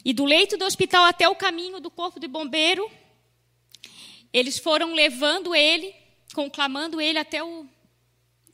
E 0.04 0.12
do 0.12 0.24
leito 0.24 0.56
do 0.56 0.64
hospital 0.64 1.04
até 1.04 1.28
o 1.28 1.36
caminho 1.36 1.78
do 1.78 1.88
corpo 1.88 2.18
de 2.18 2.26
bombeiro, 2.26 2.90
eles 4.32 4.58
foram 4.58 4.94
levando 4.94 5.54
ele, 5.54 5.94
conclamando 6.34 7.00
ele 7.00 7.18
até 7.18 7.44
o, 7.44 7.66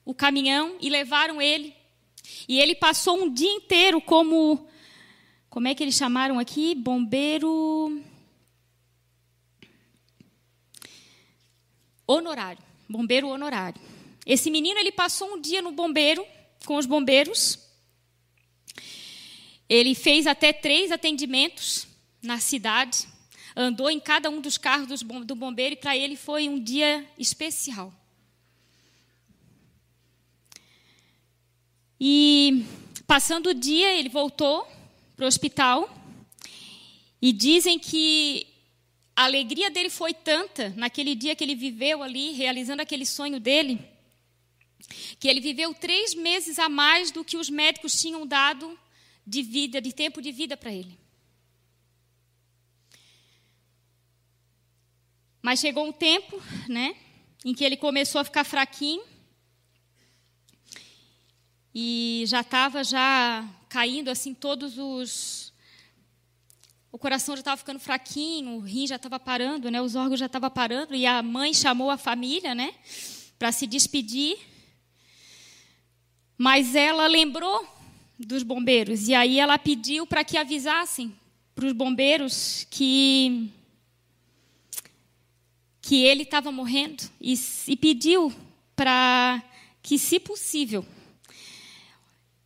o 0.04 0.12
caminhão 0.12 0.76
e 0.80 0.90
levaram 0.90 1.40
ele. 1.40 1.74
E 2.48 2.58
ele 2.58 2.74
passou 2.74 3.22
um 3.22 3.32
dia 3.32 3.50
inteiro 3.50 4.00
como. 4.00 4.66
Como 5.48 5.68
é 5.68 5.74
que 5.74 5.82
eles 5.82 5.94
chamaram 5.94 6.38
aqui? 6.38 6.74
Bombeiro. 6.74 8.02
Honorário. 12.06 12.62
Bombeiro 12.88 13.28
honorário. 13.28 13.80
Esse 14.26 14.50
menino 14.50 14.78
ele 14.78 14.92
passou 14.92 15.34
um 15.34 15.40
dia 15.40 15.62
no 15.62 15.72
bombeiro, 15.72 16.26
com 16.66 16.76
os 16.76 16.86
bombeiros. 16.86 17.58
Ele 19.68 19.94
fez 19.94 20.26
até 20.26 20.52
três 20.52 20.90
atendimentos 20.90 21.86
na 22.22 22.38
cidade 22.38 23.06
andou 23.60 23.90
em 23.90 23.98
cada 23.98 24.30
um 24.30 24.40
dos 24.40 24.56
carros 24.56 25.02
do 25.02 25.34
bombeiro 25.34 25.72
e 25.72 25.76
para 25.76 25.96
ele 25.96 26.14
foi 26.14 26.48
um 26.48 26.62
dia 26.62 27.04
especial. 27.18 27.92
E 32.00 32.64
passando 33.04 33.48
o 33.48 33.54
dia, 33.54 33.92
ele 33.98 34.08
voltou 34.08 34.64
para 35.16 35.24
o 35.24 35.26
hospital 35.26 35.92
e 37.20 37.32
dizem 37.32 37.80
que 37.80 38.46
a 39.16 39.24
alegria 39.24 39.68
dele 39.68 39.90
foi 39.90 40.14
tanta 40.14 40.68
naquele 40.76 41.16
dia 41.16 41.34
que 41.34 41.42
ele 41.42 41.56
viveu 41.56 42.00
ali, 42.00 42.30
realizando 42.34 42.80
aquele 42.80 43.04
sonho 43.04 43.40
dele, 43.40 43.84
que 45.18 45.26
ele 45.26 45.40
viveu 45.40 45.74
três 45.74 46.14
meses 46.14 46.60
a 46.60 46.68
mais 46.68 47.10
do 47.10 47.24
que 47.24 47.36
os 47.36 47.50
médicos 47.50 48.00
tinham 48.00 48.24
dado 48.24 48.78
de 49.26 49.42
vida, 49.42 49.80
de 49.80 49.92
tempo 49.92 50.22
de 50.22 50.30
vida 50.30 50.56
para 50.56 50.72
ele. 50.72 51.07
Mas 55.48 55.60
chegou 55.60 55.86
um 55.86 55.92
tempo, 55.92 56.38
né, 56.68 56.94
em 57.42 57.54
que 57.54 57.64
ele 57.64 57.74
começou 57.74 58.20
a 58.20 58.24
ficar 58.24 58.44
fraquinho 58.44 59.02
e 61.74 62.24
já 62.26 62.42
estava 62.42 62.84
já 62.84 63.48
caindo 63.66 64.10
assim 64.10 64.34
todos 64.34 64.76
os 64.76 65.54
o 66.92 66.98
coração 66.98 67.34
já 67.34 67.40
estava 67.40 67.56
ficando 67.56 67.80
fraquinho, 67.80 68.56
o 68.56 68.60
rim 68.60 68.86
já 68.86 68.96
estava 68.96 69.18
parando, 69.18 69.70
né, 69.70 69.80
os 69.80 69.94
órgãos 69.94 70.20
já 70.20 70.26
estavam 70.26 70.50
parando 70.50 70.94
e 70.94 71.06
a 71.06 71.22
mãe 71.22 71.54
chamou 71.54 71.88
a 71.88 71.96
família, 71.96 72.54
né, 72.54 72.74
para 73.38 73.50
se 73.50 73.66
despedir. 73.66 74.36
Mas 76.36 76.74
ela 76.74 77.06
lembrou 77.06 77.66
dos 78.18 78.42
bombeiros 78.42 79.08
e 79.08 79.14
aí 79.14 79.40
ela 79.40 79.58
pediu 79.58 80.06
para 80.06 80.22
que 80.24 80.36
avisassem 80.36 81.16
para 81.54 81.64
os 81.64 81.72
bombeiros 81.72 82.66
que 82.68 83.50
que 85.88 86.04
ele 86.04 86.24
estava 86.24 86.52
morrendo 86.52 87.02
e, 87.18 87.32
e 87.66 87.74
pediu 87.74 88.30
para 88.76 89.42
que, 89.82 89.98
se 89.98 90.20
possível, 90.20 90.84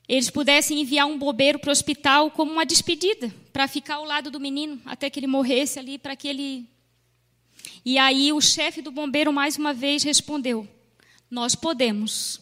eles 0.08 0.30
pudessem 0.30 0.80
enviar 0.80 1.08
um 1.08 1.18
bobeiro 1.18 1.58
para 1.58 1.70
o 1.70 1.72
hospital 1.72 2.30
como 2.30 2.52
uma 2.52 2.64
despedida, 2.64 3.34
para 3.52 3.66
ficar 3.66 3.96
ao 3.96 4.04
lado 4.04 4.30
do 4.30 4.38
menino 4.38 4.80
até 4.86 5.10
que 5.10 5.18
ele 5.18 5.26
morresse 5.26 5.76
ali, 5.76 5.98
para 5.98 6.14
que 6.14 6.28
ele. 6.28 6.68
E 7.84 7.98
aí 7.98 8.32
o 8.32 8.40
chefe 8.40 8.80
do 8.80 8.92
bombeiro 8.92 9.32
mais 9.32 9.56
uma 9.56 9.74
vez 9.74 10.04
respondeu: 10.04 10.68
Nós 11.28 11.56
podemos, 11.56 12.40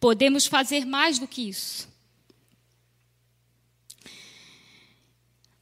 podemos 0.00 0.44
fazer 0.44 0.84
mais 0.84 1.20
do 1.20 1.28
que 1.28 1.48
isso. 1.48 1.88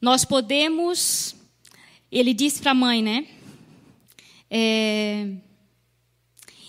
Nós 0.01 0.25
podemos, 0.25 1.35
ele 2.11 2.33
disse 2.33 2.59
para 2.63 2.71
a 2.71 2.73
mãe, 2.73 3.03
né? 3.03 3.27
É, 4.53 5.27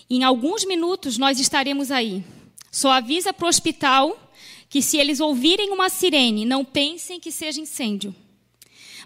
em 0.09 0.23
alguns 0.23 0.63
minutos 0.63 1.17
nós 1.17 1.37
estaremos 1.37 1.91
aí. 1.91 2.23
Só 2.71 2.91
avisa 2.91 3.33
para 3.33 3.45
o 3.45 3.49
hospital 3.49 4.33
que 4.69 4.81
se 4.81 4.97
eles 4.97 5.19
ouvirem 5.19 5.69
uma 5.69 5.89
sirene, 5.89 6.45
não 6.45 6.63
pensem 6.63 7.19
que 7.19 7.31
seja 7.31 7.59
incêndio, 7.59 8.15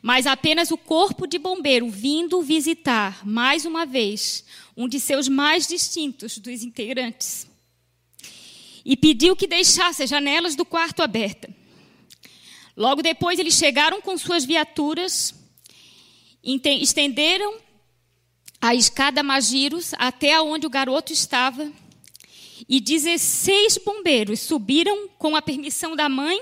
mas 0.02 0.28
apenas 0.28 0.70
o 0.70 0.78
corpo 0.78 1.26
de 1.26 1.40
bombeiro 1.40 1.90
vindo 1.90 2.42
visitar, 2.42 3.26
mais 3.26 3.66
uma 3.66 3.86
vez, 3.86 4.46
um 4.78 4.88
de 4.88 5.00
seus 5.00 5.28
mais 5.28 5.68
distintos 5.68 6.38
dos 6.38 6.64
integrantes. 6.64 7.48
E 8.86 8.96
pediu 8.96 9.36
que 9.36 9.48
deixasse 9.48 10.04
as 10.04 10.10
janelas 10.10 10.56
do 10.56 10.64
quarto 10.64 11.02
abertas. 11.02 11.52
Logo 12.78 13.02
depois, 13.02 13.40
eles 13.40 13.56
chegaram 13.56 14.00
com 14.02 14.16
suas 14.18 14.46
viaturas, 14.46 15.34
estenderam 16.42 17.67
a 18.62 18.74
escada 18.76 19.24
Magiros 19.24 19.94
até 19.98 20.40
onde 20.42 20.66
o 20.66 20.70
garoto 20.70 21.14
estava 21.14 21.72
e 22.68 22.80
16 22.80 23.78
bombeiros 23.80 24.40
subiram 24.40 25.08
com 25.18 25.36
a 25.36 25.42
permissão 25.42 25.96
da 25.96 26.10
mãe. 26.10 26.42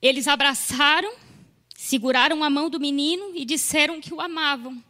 Eles 0.00 0.28
abraçaram, 0.28 1.12
seguraram 1.76 2.42
a 2.42 2.50
mão 2.50 2.70
do 2.70 2.80
menino 2.80 3.32
e 3.34 3.44
disseram 3.44 4.00
que 4.00 4.14
o 4.14 4.20
amavam. 4.20 4.82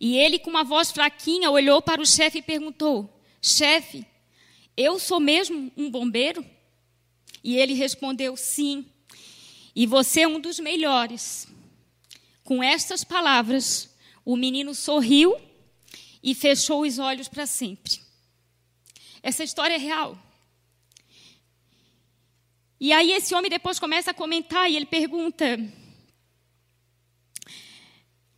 E 0.00 0.16
ele, 0.16 0.38
com 0.38 0.50
uma 0.50 0.64
voz 0.64 0.90
fraquinha, 0.90 1.50
olhou 1.50 1.80
para 1.80 2.00
o 2.00 2.06
chefe 2.06 2.38
e 2.38 2.42
perguntou: 2.42 3.08
Chefe, 3.40 4.06
eu 4.76 4.98
sou 4.98 5.20
mesmo 5.20 5.70
um 5.76 5.90
bombeiro? 5.90 6.44
E 7.42 7.56
ele 7.56 7.74
respondeu: 7.74 8.36
Sim. 8.36 8.84
E 9.74 9.86
você 9.86 10.22
é 10.22 10.28
um 10.28 10.40
dos 10.40 10.58
melhores. 10.58 11.46
Com 12.46 12.62
estas 12.62 13.02
palavras, 13.02 13.90
o 14.24 14.36
menino 14.36 14.72
sorriu 14.72 15.36
e 16.22 16.32
fechou 16.32 16.82
os 16.82 16.96
olhos 16.96 17.26
para 17.26 17.44
sempre. 17.44 18.00
Essa 19.20 19.42
história 19.42 19.74
é 19.74 19.78
real. 19.78 20.16
E 22.78 22.92
aí 22.92 23.10
esse 23.10 23.34
homem 23.34 23.50
depois 23.50 23.80
começa 23.80 24.12
a 24.12 24.14
comentar 24.14 24.70
e 24.70 24.76
ele 24.76 24.86
pergunta: 24.86 25.58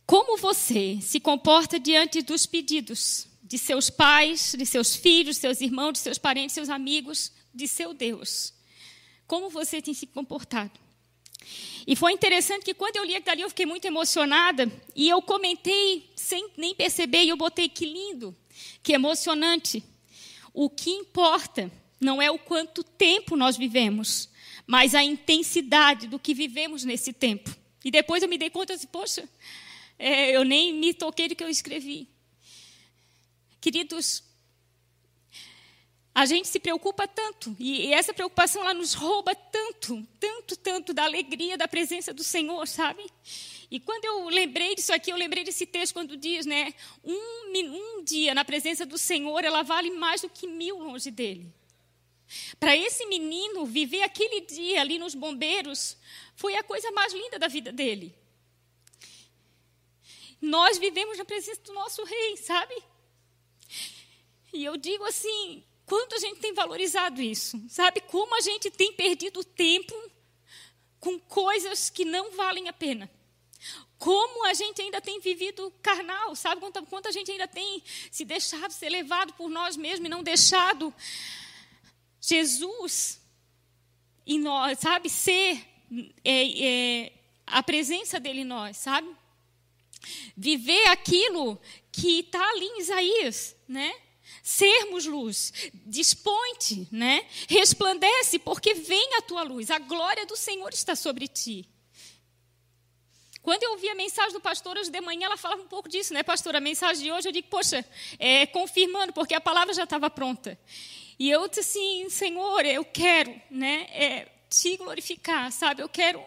Como 0.07 0.39
você 0.39 0.97
se 1.03 1.19
comporta 1.19 1.79
diante 1.79 2.23
dos 2.23 2.47
pedidos 2.47 3.27
de 3.43 3.59
seus 3.59 3.91
pais, 3.91 4.55
de 4.57 4.65
seus 4.65 4.95
filhos, 4.95 5.37
seus 5.37 5.61
irmãos, 5.61 5.93
de 5.93 5.99
seus 5.99 6.17
parentes, 6.17 6.55
seus 6.55 6.69
amigos, 6.69 7.31
de 7.53 7.67
seu 7.67 7.93
Deus? 7.93 8.55
Como 9.27 9.51
você 9.51 9.83
tem 9.83 9.93
se 9.93 10.07
comportado? 10.07 10.88
E 11.87 11.95
foi 11.95 12.13
interessante 12.13 12.63
que 12.63 12.73
quando 12.73 12.97
eu 12.97 13.03
li 13.03 13.15
aquilo 13.15 13.31
ali, 13.31 13.41
eu 13.41 13.49
fiquei 13.49 13.65
muito 13.65 13.85
emocionada. 13.85 14.71
E 14.95 15.09
eu 15.09 15.21
comentei, 15.21 16.09
sem 16.15 16.49
nem 16.57 16.75
perceber, 16.75 17.23
e 17.23 17.29
eu 17.29 17.37
botei 17.37 17.67
que 17.67 17.85
lindo, 17.85 18.35
que 18.83 18.93
emocionante. 18.93 19.83
O 20.53 20.69
que 20.69 20.91
importa 20.91 21.71
não 21.99 22.21
é 22.21 22.29
o 22.29 22.37
quanto 22.37 22.83
tempo 22.83 23.35
nós 23.35 23.57
vivemos, 23.57 24.29
mas 24.67 24.93
a 24.93 25.03
intensidade 25.03 26.07
do 26.07 26.19
que 26.19 26.33
vivemos 26.33 26.83
nesse 26.83 27.11
tempo. 27.11 27.55
E 27.83 27.89
depois 27.89 28.21
eu 28.21 28.29
me 28.29 28.37
dei 28.37 28.49
conta, 28.49 28.73
assim, 28.73 28.87
poxa, 28.87 29.27
é, 29.97 30.35
eu 30.35 30.43
nem 30.43 30.73
me 30.73 30.93
toquei 30.93 31.27
do 31.27 31.35
que 31.35 31.43
eu 31.43 31.49
escrevi. 31.49 32.07
Queridos, 33.59 34.23
a 36.19 36.25
gente 36.25 36.49
se 36.49 36.59
preocupa 36.59 37.07
tanto, 37.07 37.55
e 37.57 37.93
essa 37.93 38.13
preocupação 38.13 38.61
ela 38.61 38.73
nos 38.73 38.93
rouba 38.93 39.33
tanto, 39.33 40.05
tanto, 40.19 40.57
tanto 40.57 40.93
da 40.93 41.05
alegria 41.05 41.57
da 41.57 41.65
presença 41.65 42.13
do 42.13 42.25
Senhor, 42.25 42.67
sabe? 42.67 43.05
E 43.71 43.79
quando 43.79 44.03
eu 44.03 44.27
lembrei 44.27 44.75
disso 44.75 44.91
aqui, 44.91 45.13
eu 45.13 45.15
lembrei 45.15 45.45
desse 45.45 45.65
texto 45.65 45.93
quando 45.93 46.17
diz, 46.17 46.45
né? 46.45 46.73
Um, 47.05 47.53
um 47.55 48.03
dia 48.03 48.33
na 48.33 48.43
presença 48.43 48.85
do 48.85 48.97
Senhor, 48.97 49.45
ela 49.45 49.63
vale 49.63 49.91
mais 49.91 50.19
do 50.19 50.29
que 50.29 50.45
mil 50.45 50.77
longe 50.79 51.09
dele. 51.09 51.47
Para 52.59 52.75
esse 52.75 53.05
menino, 53.05 53.65
viver 53.65 54.01
aquele 54.01 54.41
dia 54.41 54.81
ali 54.81 54.99
nos 54.99 55.15
bombeiros 55.15 55.95
foi 56.35 56.53
a 56.57 56.63
coisa 56.63 56.91
mais 56.91 57.13
linda 57.13 57.39
da 57.39 57.47
vida 57.47 57.71
dele. 57.71 58.13
Nós 60.41 60.77
vivemos 60.77 61.17
na 61.17 61.23
presença 61.23 61.61
do 61.61 61.71
nosso 61.71 62.03
rei, 62.03 62.35
sabe? 62.35 62.75
E 64.51 64.65
eu 64.65 64.75
digo 64.75 65.05
assim: 65.05 65.63
Quanto 65.89 66.13
a 66.13 66.19
gente 66.19 66.39
tem 66.39 66.53
valorizado 66.53 67.19
isso? 67.19 67.59
Sabe 67.67 67.99
como 68.01 68.35
a 68.35 68.41
gente 68.41 68.69
tem 68.69 68.93
perdido 68.93 69.43
tempo 69.43 69.91
com 70.99 71.19
coisas 71.19 71.89
que 71.89 72.05
não 72.05 72.29
valem 72.33 72.69
a 72.69 72.73
pena? 72.73 73.09
Como 73.97 74.45
a 74.45 74.53
gente 74.53 74.79
ainda 74.83 75.01
tem 75.01 75.19
vivido 75.19 75.73
carnal, 75.81 76.35
sabe? 76.35 76.61
Quanto, 76.61 76.85
quanto 76.85 77.07
a 77.07 77.11
gente 77.11 77.31
ainda 77.31 77.47
tem 77.47 77.81
se 78.11 78.23
deixado 78.23 78.69
ser 78.69 78.89
levado 78.89 79.33
por 79.33 79.49
nós 79.49 79.75
mesmos 79.75 80.05
e 80.05 80.09
não 80.09 80.21
deixado 80.21 80.93
Jesus 82.21 83.19
em 84.27 84.39
nós, 84.39 84.77
sabe? 84.77 85.09
Ser 85.09 85.59
é, 86.23 86.65
é, 86.67 87.13
a 87.47 87.63
presença 87.63 88.19
dele 88.19 88.41
em 88.41 88.45
nós, 88.45 88.77
sabe? 88.77 89.09
Viver 90.37 90.87
aquilo 90.89 91.59
que 91.91 92.19
está 92.19 92.47
ali 92.51 92.65
em 92.65 92.79
Isaías, 92.79 93.55
né? 93.67 93.91
Sermos 94.43 95.05
luz. 95.05 95.53
Dispõe-te, 95.85 96.87
né? 96.91 97.25
Resplandece, 97.47 98.39
porque 98.39 98.73
vem 98.73 99.15
a 99.15 99.21
tua 99.21 99.43
luz. 99.43 99.69
A 99.71 99.79
glória 99.79 100.25
do 100.25 100.35
Senhor 100.35 100.73
está 100.73 100.95
sobre 100.95 101.27
ti. 101.27 101.67
Quando 103.41 103.63
eu 103.63 103.71
ouvi 103.71 103.89
a 103.89 103.95
mensagem 103.95 104.33
do 104.33 104.41
pastor 104.41 104.77
hoje 104.77 104.91
de 104.91 105.01
manhã, 105.01 105.25
ela 105.25 105.37
falava 105.37 105.61
um 105.61 105.67
pouco 105.67 105.87
disso, 105.87 106.13
né, 106.13 106.23
pastor? 106.23 106.55
A 106.55 106.59
mensagem 106.59 107.03
de 107.03 107.11
hoje, 107.11 107.29
eu 107.29 107.31
digo, 107.31 107.47
poxa, 107.47 107.85
é, 108.19 108.45
confirmando, 108.45 109.13
porque 109.13 109.33
a 109.33 109.41
palavra 109.41 109.73
já 109.73 109.85
estava 109.85 110.09
pronta. 110.09 110.59
E 111.17 111.29
eu 111.29 111.47
disse 111.47 111.61
assim, 111.61 112.09
Senhor, 112.09 112.65
eu 112.65 112.83
quero, 112.85 113.33
né, 113.49 113.87
é, 113.91 114.27
te 114.49 114.75
glorificar, 114.77 115.51
sabe? 115.51 115.81
Eu 115.81 115.89
quero, 115.89 116.23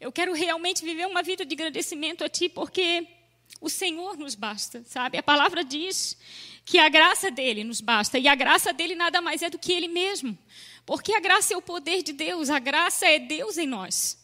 eu 0.00 0.10
quero 0.10 0.32
realmente 0.32 0.84
viver 0.84 1.06
uma 1.06 1.22
vida 1.22 1.44
de 1.44 1.54
agradecimento 1.54 2.24
a 2.24 2.28
Ti, 2.28 2.48
porque 2.48 3.06
o 3.60 3.68
Senhor 3.68 4.16
nos 4.16 4.34
basta, 4.34 4.82
sabe? 4.86 5.18
A 5.18 5.22
palavra 5.22 5.62
diz 5.62 6.16
que 6.64 6.78
a 6.78 6.88
graça 6.88 7.30
dele 7.30 7.62
nos 7.62 7.80
basta. 7.80 8.18
E 8.18 8.26
a 8.26 8.34
graça 8.34 8.72
dele 8.72 8.94
nada 8.94 9.20
mais 9.20 9.42
é 9.42 9.50
do 9.50 9.58
que 9.58 9.72
ele 9.72 9.88
mesmo. 9.88 10.36
Porque 10.86 11.12
a 11.12 11.20
graça 11.20 11.52
é 11.52 11.56
o 11.56 11.62
poder 11.62 12.02
de 12.02 12.12
Deus, 12.12 12.48
a 12.48 12.58
graça 12.58 13.06
é 13.06 13.18
Deus 13.18 13.58
em 13.58 13.66
nós. 13.66 14.18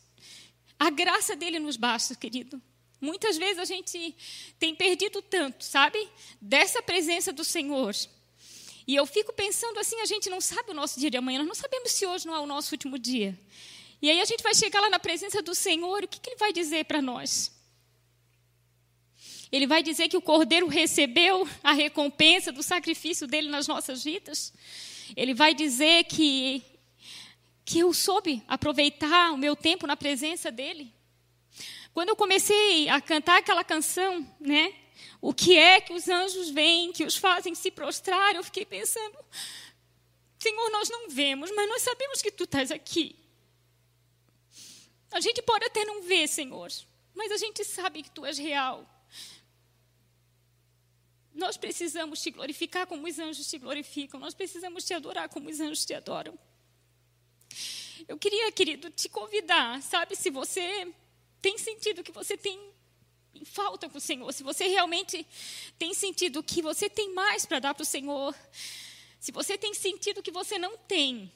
A 0.79 0.91
graça 0.91 1.37
dele 1.37 1.59
nos 1.59 1.77
basta, 1.77 2.15
querido. 2.15 2.61
Muitas 3.01 3.37
vezes 3.37 3.59
a 3.59 3.65
gente 3.65 4.15
tem 4.59 4.75
perdido 4.75 5.21
tanto, 5.21 5.65
sabe? 5.65 5.99
Dessa 6.41 6.83
presença 6.83 7.33
do 7.33 7.45
Senhor. 7.45 7.95
E 8.87 8.95
eu 8.95 9.05
fico 9.05 9.33
pensando 9.33 9.79
assim, 9.79 10.01
a 10.01 10.07
gente 10.07 10.31
não 10.31 10.41
sabe 10.41 10.71
o 10.71 10.75
nosso 10.75 10.99
dia 10.99 11.11
de 11.11 11.17
amanhã, 11.17 11.39
nós 11.41 11.49
não 11.49 11.55
sabemos 11.55 11.93
se 11.93 12.07
hoje 12.07 12.27
não 12.27 12.35
é 12.35 12.39
o 12.39 12.47
nosso 12.47 12.75
último 12.75 12.99
dia. 12.99 13.39
E 14.01 14.11
aí 14.11 14.21
a 14.21 14.25
gente 14.25 14.43
vai 14.43 14.55
chegar 14.55 14.81
lá 14.81 14.89
na 14.89 14.99
presença 14.99 15.43
do 15.43 15.55
Senhor, 15.55 16.05
o 16.05 16.09
que, 16.09 16.21
que 16.21 16.31
Ele 16.31 16.37
vai 16.37 16.53
dizer 16.53 16.85
para 16.85 17.03
nós? 17.03 17.56
Ele 19.51 19.67
vai 19.67 19.83
dizer 19.83 20.09
que 20.09 20.17
o 20.17 20.23
cordeiro 20.23 20.67
recebeu 20.67 21.49
a 21.63 21.73
recompensa 21.73 22.51
do 22.51 22.63
sacrifício 22.63 23.27
dele 23.27 23.49
nas 23.49 23.69
nossas 23.69 24.03
vidas. 24.03 24.53
Ele 25.17 25.35
vai 25.35 25.55
dizer 25.55 26.05
que 26.05 26.63
que 27.67 27.81
eu 27.81 27.93
soube 27.93 28.45
aproveitar 28.47 29.33
o 29.33 29.37
meu 29.37 29.57
tempo 29.57 29.89
na 29.89 29.97
presença 29.97 30.53
dele. 30.53 30.95
Quando 31.93 32.11
eu 32.11 32.17
comecei 32.17 32.89
a 32.89 33.01
cantar 33.01 33.39
aquela 33.39 33.65
canção, 33.65 34.25
né? 34.39 34.73
O 35.21 35.35
que 35.35 35.59
é 35.59 35.81
que 35.81 35.93
os 35.93 36.09
anjos 36.09 36.49
veem, 36.51 36.93
que 36.93 37.05
os 37.05 37.17
fazem 37.17 37.57
se 37.57 37.73
prostrar? 37.73 38.37
Eu 38.37 38.45
fiquei 38.45 38.65
pensando, 38.65 39.19
Senhor, 40.39 40.71
nós 40.71 40.89
não 40.89 41.09
vemos, 41.09 41.51
mas 41.57 41.69
nós 41.69 41.83
sabemos 41.83 42.23
que 42.23 42.31
tu 42.31 42.45
estás 42.45 42.71
aqui. 42.71 43.17
A 45.11 45.19
gente 45.19 45.43
pode 45.43 45.65
até 45.65 45.85
não 45.85 46.03
ver, 46.03 46.29
Senhor, 46.29 46.71
mas 47.15 47.33
a 47.33 47.37
gente 47.37 47.65
sabe 47.65 48.05
que 48.05 48.11
tu 48.11 48.25
és 48.25 48.39
real. 48.39 48.87
Nós 51.37 51.59
precisamos 51.59 52.23
te 52.23 52.31
glorificar 52.31 52.87
como 52.87 53.07
os 53.07 53.19
anjos 53.19 53.47
te 53.47 53.59
glorificam. 53.59 54.19
Nós 54.19 54.33
precisamos 54.33 54.85
te 54.85 54.95
adorar 54.95 55.29
como 55.29 55.51
os 55.51 55.61
anjos 55.61 55.85
te 55.85 55.93
adoram. 55.93 56.37
Eu 58.09 58.17
queria, 58.19 58.51
querido, 58.51 58.91
te 58.91 59.09
convidar, 59.09 59.83
sabe, 59.83 60.17
se 60.17 60.31
você 60.31 60.91
tem 61.43 61.59
sentido 61.59 62.03
que 62.03 62.11
você 62.11 62.37
tem 62.39 62.59
em 63.35 63.45
falta 63.45 63.89
com 63.89 63.99
o 63.99 64.01
Senhor, 64.01 64.33
se 64.33 64.43
você 64.43 64.67
realmente 64.67 65.27
tem 65.79 65.93
sentido 65.93 66.43
que 66.43 66.63
você 66.63 66.89
tem 66.89 67.13
mais 67.13 67.45
para 67.45 67.59
dar 67.59 67.75
para 67.75 67.83
o 67.83 67.87
Senhor, 67.87 68.35
se 69.21 69.31
você 69.31 69.59
tem 69.59 69.75
sentido 69.75 70.23
que 70.23 70.31
você 70.31 70.59
não 70.59 70.79
tem 70.79 71.31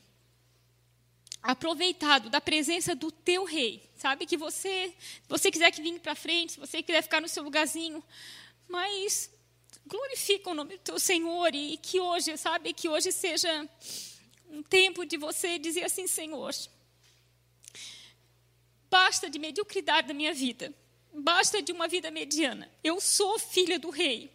aproveitado 1.43 2.31
da 2.31 2.41
presença 2.41 2.95
do 2.95 3.11
teu 3.11 3.45
rei, 3.45 3.91
sabe 3.97 4.25
que 4.25 4.37
você, 4.37 4.95
se 5.22 5.29
você 5.29 5.51
quiser 5.51 5.70
que 5.70 5.83
vinha 5.83 6.01
para 6.01 6.14
frente, 6.14 6.53
se 6.53 6.61
você 6.61 6.83
quiser 6.83 7.03
ficar 7.03 7.20
no 7.20 7.29
seu 7.29 7.43
lugarzinho, 7.43 8.03
mas 8.66 9.31
glorifica 9.87 10.51
o 10.51 10.55
nome 10.55 10.76
do 10.76 10.83
teu 10.83 10.99
Senhor 10.99 11.55
e 11.55 11.76
que 11.76 12.01
hoje, 12.01 12.37
sabe, 12.37 12.72
que 12.72 12.89
hoje 12.89 13.12
seja 13.12 13.68
um 14.49 14.62
tempo 14.62 15.05
de 15.05 15.16
você 15.16 15.59
dizer 15.59 15.85
assim, 15.85 16.07
Senhor, 16.07 16.55
basta 18.91 19.31
de 19.31 19.39
mediocridade 19.39 20.09
da 20.09 20.14
minha 20.14 20.35
vida, 20.35 20.74
basta 21.12 21.62
de 21.62 21.72
uma 21.72 21.89
vida 21.89 22.11
mediana. 22.11 22.70
Eu 22.83 23.01
sou 23.01 23.39
filha 23.39 23.78
do 23.78 23.91
rei. 23.91 24.33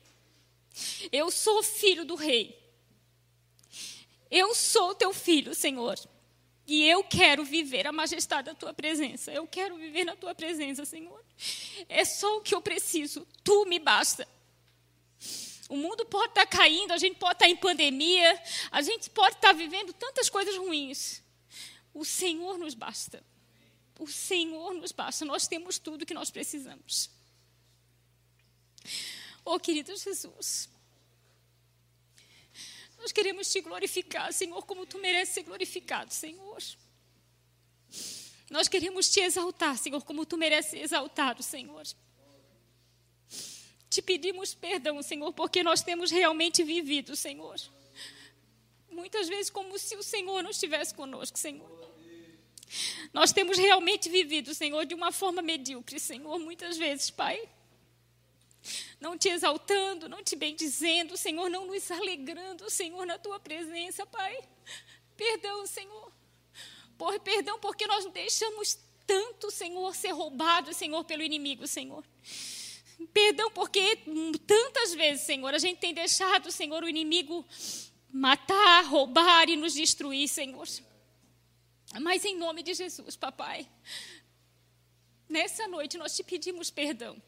Eu 1.11 1.31
sou 1.31 1.63
filho 1.63 2.05
do 2.05 2.15
rei. 2.15 2.61
Eu 4.29 4.53
sou 4.53 4.93
teu 4.93 5.13
filho, 5.13 5.55
Senhor. 5.55 5.97
E 6.67 6.87
eu 6.87 7.03
quero 7.03 7.43
viver 7.43 7.85
a 7.85 7.91
majestade 7.91 8.47
da 8.47 8.55
tua 8.55 8.73
presença. 8.73 9.31
Eu 9.31 9.45
quero 9.45 9.77
viver 9.77 10.03
na 10.03 10.15
tua 10.15 10.33
presença, 10.33 10.83
Senhor. 10.83 11.23
É 11.87 12.03
só 12.03 12.37
o 12.37 12.41
que 12.41 12.55
eu 12.55 12.61
preciso. 12.61 13.25
Tu 13.43 13.65
me 13.65 13.79
basta. 13.79 14.27
O 15.67 15.75
mundo 15.75 16.05
pode 16.05 16.29
estar 16.29 16.45
caindo, 16.45 16.91
a 16.91 16.97
gente 16.97 17.17
pode 17.17 17.33
estar 17.33 17.49
em 17.49 17.55
pandemia, 17.55 18.41
a 18.71 18.81
gente 18.81 19.09
pode 19.09 19.35
estar 19.35 19.53
vivendo 19.53 19.93
tantas 19.93 20.29
coisas 20.29 20.55
ruins. 20.57 21.23
O 21.93 22.05
Senhor 22.05 22.57
nos 22.57 22.73
basta. 22.73 23.23
O 23.99 24.07
Senhor 24.07 24.73
nos 24.73 24.91
basta. 24.91 25.25
Nós 25.25 25.47
temos 25.47 25.79
tudo 25.79 26.05
que 26.05 26.13
nós 26.13 26.29
precisamos. 26.29 27.09
Oh, 29.43 29.59
querido 29.59 29.95
Jesus. 29.95 30.69
Nós 32.97 33.11
queremos 33.11 33.51
te 33.51 33.61
glorificar, 33.61 34.31
Senhor, 34.33 34.65
como 34.65 34.85
tu 34.85 34.99
mereces 34.99 35.33
ser 35.33 35.43
glorificado, 35.43 36.13
Senhor. 36.13 36.61
Nós 38.49 38.67
queremos 38.67 39.09
te 39.09 39.19
exaltar, 39.19 39.77
Senhor, 39.77 40.03
como 40.03 40.25
tu 40.25 40.37
mereces 40.37 40.71
ser 40.71 40.79
exaltado, 40.79 41.41
Senhor. 41.41 41.85
Te 43.95 44.01
pedimos 44.01 44.53
perdão, 44.53 45.01
Senhor, 45.01 45.31
porque 45.31 45.63
nós 45.63 45.81
temos 45.81 46.11
realmente 46.11 46.61
vivido, 46.65 47.15
Senhor. 47.15 47.55
Muitas 48.91 49.29
vezes 49.29 49.49
como 49.49 49.79
se 49.79 49.95
o 49.95 50.03
Senhor 50.03 50.43
não 50.43 50.49
estivesse 50.49 50.93
conosco, 50.93 51.39
Senhor. 51.39 51.65
Nós 53.13 53.31
temos 53.31 53.57
realmente 53.57 54.09
vivido, 54.09 54.53
Senhor, 54.53 54.85
de 54.85 54.93
uma 54.93 55.13
forma 55.13 55.41
medíocre, 55.41 55.97
Senhor, 55.97 56.37
muitas 56.39 56.77
vezes, 56.77 57.09
Pai 57.09 57.39
não 58.99 59.17
te 59.17 59.29
exaltando, 59.29 60.09
não 60.09 60.21
te 60.21 60.35
bendizendo, 60.35 61.15
Senhor, 61.15 61.49
não 61.49 61.65
nos 61.65 61.89
alegrando, 61.89 62.69
Senhor, 62.69 63.05
na 63.05 63.17
tua 63.17 63.39
presença, 63.39 64.05
Pai. 64.05 64.37
Perdão, 65.15 65.65
Senhor. 65.65 66.11
Por 66.97 67.17
perdão 67.21 67.59
porque 67.59 67.87
nós 67.87 68.05
deixamos 68.11 68.77
tanto, 69.07 69.51
Senhor, 69.51 69.95
ser 69.95 70.11
roubado, 70.11 70.73
Senhor, 70.73 71.03
pelo 71.05 71.23
inimigo, 71.23 71.65
Senhor. 71.65 72.03
Perdão 73.13 73.51
porque 73.51 73.97
tantas 74.45 74.93
vezes, 74.93 75.25
Senhor, 75.25 75.53
a 75.53 75.57
gente 75.57 75.79
tem 75.79 75.93
deixado, 75.93 76.51
Senhor, 76.51 76.83
o 76.83 76.89
inimigo 76.89 77.45
matar, 78.11 78.85
roubar 78.85 79.49
e 79.49 79.55
nos 79.55 79.73
destruir, 79.73 80.27
Senhor. 80.27 80.67
Mas 82.01 82.23
em 82.23 82.37
nome 82.37 82.63
de 82.63 82.73
Jesus, 82.73 83.15
papai, 83.15 83.67
nessa 85.27 85.67
noite 85.67 85.97
nós 85.97 86.15
te 86.15 86.23
pedimos 86.23 86.69
perdão. 86.69 87.21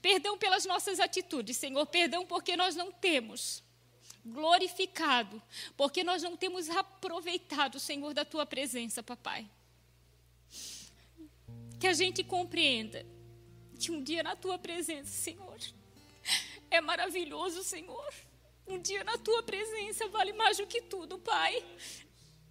Perdão 0.00 0.38
pelas 0.38 0.64
nossas 0.64 1.00
atitudes, 1.00 1.56
Senhor. 1.56 1.84
Perdão 1.86 2.24
porque 2.26 2.56
nós 2.56 2.76
não 2.76 2.92
temos 2.92 3.62
glorificado, 4.24 5.42
porque 5.76 6.04
nós 6.04 6.22
não 6.22 6.36
temos 6.36 6.68
aproveitado, 6.68 7.78
Senhor, 7.78 8.12
da 8.12 8.24
tua 8.24 8.44
presença, 8.44 9.02
papai. 9.02 9.48
Que 11.80 11.86
a 11.86 11.92
gente 11.92 12.22
compreenda 12.22 13.04
que 13.76 13.90
um 13.90 14.02
dia 14.02 14.22
na 14.22 14.34
tua 14.34 14.58
presença, 14.58 15.10
Senhor, 15.10 15.58
é 16.70 16.80
maravilhoso, 16.80 17.62
Senhor. 17.62 18.12
Um 18.66 18.80
dia 18.80 19.04
na 19.04 19.16
tua 19.16 19.42
presença 19.42 20.08
vale 20.08 20.32
mais 20.32 20.56
do 20.56 20.66
que 20.66 20.82
tudo, 20.82 21.18
Pai. 21.18 21.64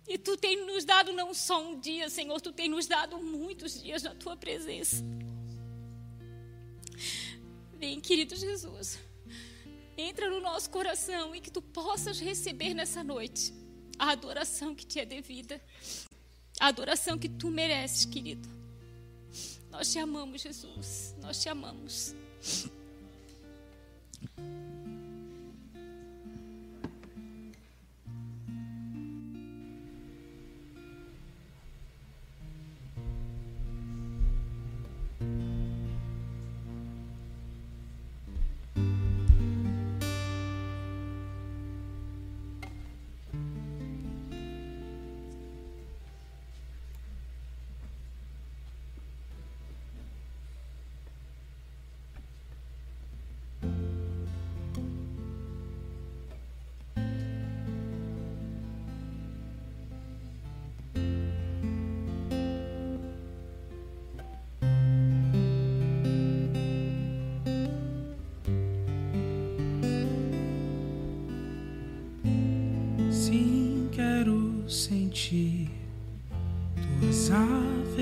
E 0.07 0.17
tu 0.17 0.37
tem 0.37 0.65
nos 0.65 0.85
dado 0.85 1.11
não 1.11 1.33
só 1.33 1.61
um 1.61 1.79
dia, 1.79 2.09
Senhor, 2.09 2.39
tu 2.39 2.51
tem 2.51 2.69
nos 2.69 2.85
dado 2.87 3.17
muitos 3.21 3.81
dias 3.81 4.03
na 4.03 4.13
tua 4.13 4.37
presença. 4.37 5.03
Vem, 7.73 7.99
querido 7.99 8.35
Jesus. 8.35 8.99
Entra 9.97 10.29
no 10.29 10.39
nosso 10.39 10.69
coração 10.69 11.35
e 11.35 11.41
que 11.41 11.51
tu 11.51 11.61
possas 11.61 12.19
receber 12.19 12.73
nessa 12.73 13.03
noite 13.03 13.53
a 13.97 14.11
adoração 14.11 14.75
que 14.75 14.85
te 14.85 14.99
é 14.99 15.05
devida. 15.05 15.61
A 16.59 16.67
adoração 16.67 17.17
que 17.17 17.27
tu 17.27 17.49
mereces, 17.49 18.05
querido. 18.05 18.47
Nós 19.75 19.91
te 19.91 19.99
amamos, 19.99 20.41
Jesus. 20.41 21.13
Nós 21.21 21.41
te 21.41 21.49
amamos. 21.49 22.15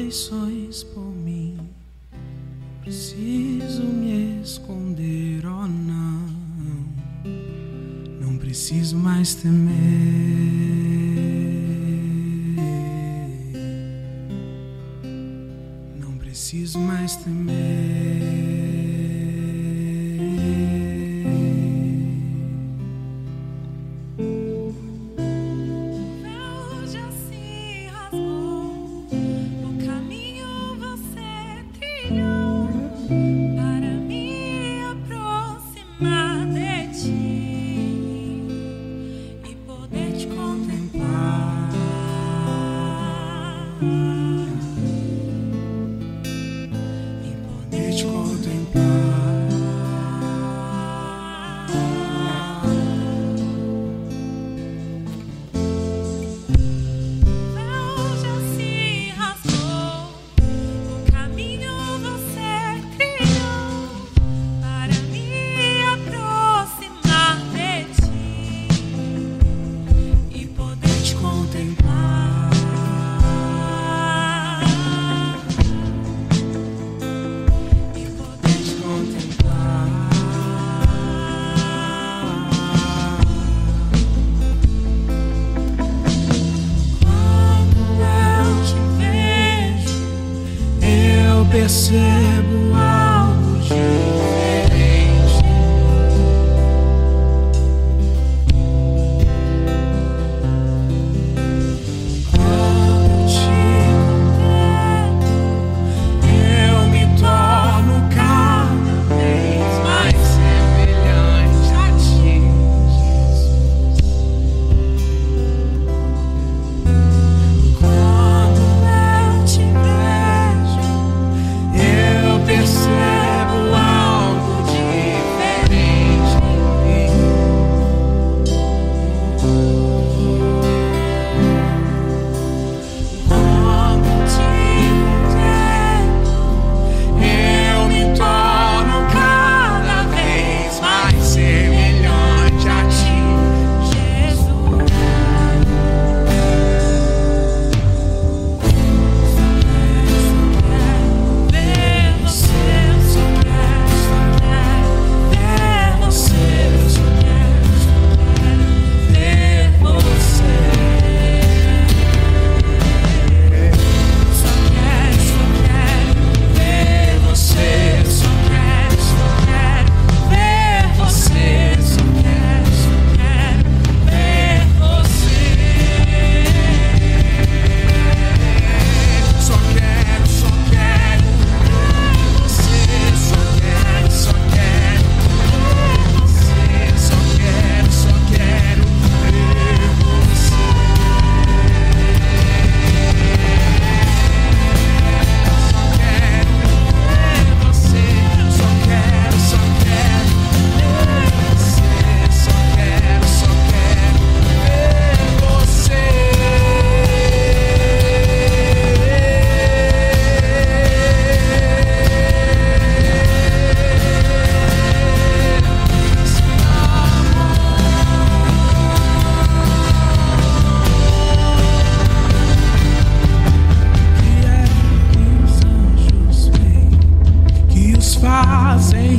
Afeições 0.03 0.83
por 0.83 1.05
mim. 1.05 1.57
Preciso 2.81 3.83
me 3.83 4.41
esconder, 4.41 5.45
oh 5.45 5.65
não, 5.65 6.27
não 8.19 8.37
preciso 8.37 8.97
mais 8.97 9.35
temer. 9.35 9.71
Não 15.97 16.17
preciso 16.17 16.79
mais 16.79 17.15
temer. 17.15 17.72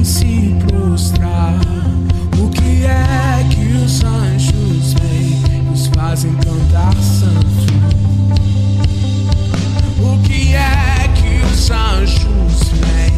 se 0.04 0.54
prostrar. 0.66 1.58
O 2.38 2.48
que 2.50 2.84
é 2.84 3.46
que 3.48 3.72
os 3.82 4.04
anjos 4.04 4.92
veem 5.00 5.72
os 5.72 5.86
fazem 5.86 6.34
cantar 6.34 6.94
santo? 6.96 7.72
O 9.98 10.22
que 10.22 10.54
é 10.54 11.08
que 11.14 11.46
os 11.46 11.70
anjos 11.70 12.68
veem 12.82 13.14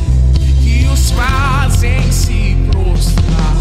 que 0.63 0.87
os 0.87 1.11
fazem 1.11 2.13
se 2.13 2.57
prostrar? 2.71 3.57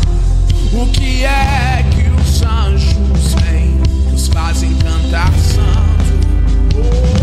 O 0.71 0.85
que 0.91 1.23
é 1.23 1.83
que 1.89 2.09
os 2.21 2.43
anjos 2.43 3.33
veem 3.41 3.81
os 4.13 4.27
fazem 4.27 4.71
cantar 4.75 5.33
santo? 5.33 7.14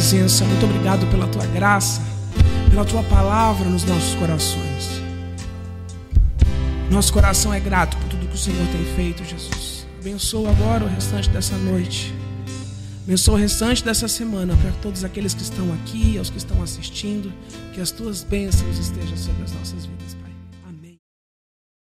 Presença, 0.00 0.46
muito 0.46 0.64
obrigado 0.64 1.06
pela 1.08 1.26
tua 1.26 1.44
graça, 1.44 2.00
pela 2.70 2.86
tua 2.86 3.02
palavra 3.02 3.68
nos 3.68 3.84
nossos 3.84 4.14
corações. 4.14 4.88
Nosso 6.90 7.12
coração 7.12 7.52
é 7.52 7.60
grato 7.60 7.98
por 7.98 8.08
tudo 8.08 8.26
que 8.26 8.34
o 8.34 8.38
Senhor 8.38 8.66
tem 8.68 8.82
feito, 8.96 9.22
Jesus. 9.22 9.86
Abençoa 10.00 10.52
agora 10.52 10.86
o 10.86 10.88
restante 10.88 11.28
dessa 11.28 11.54
noite. 11.54 12.14
Abençoa 13.04 13.34
o 13.34 13.36
restante 13.36 13.84
dessa 13.84 14.08
semana 14.08 14.56
para 14.56 14.70
todos 14.80 15.04
aqueles 15.04 15.34
que 15.34 15.42
estão 15.42 15.70
aqui, 15.74 16.16
aos 16.16 16.30
que 16.30 16.38
estão 16.38 16.62
assistindo. 16.62 17.30
Que 17.74 17.80
as 17.82 17.90
tuas 17.90 18.22
bênçãos 18.22 18.78
estejam 18.78 19.18
sobre 19.18 19.42
as 19.44 19.52
nossas 19.52 19.84
vidas, 19.84 20.14
Pai. 20.14 20.29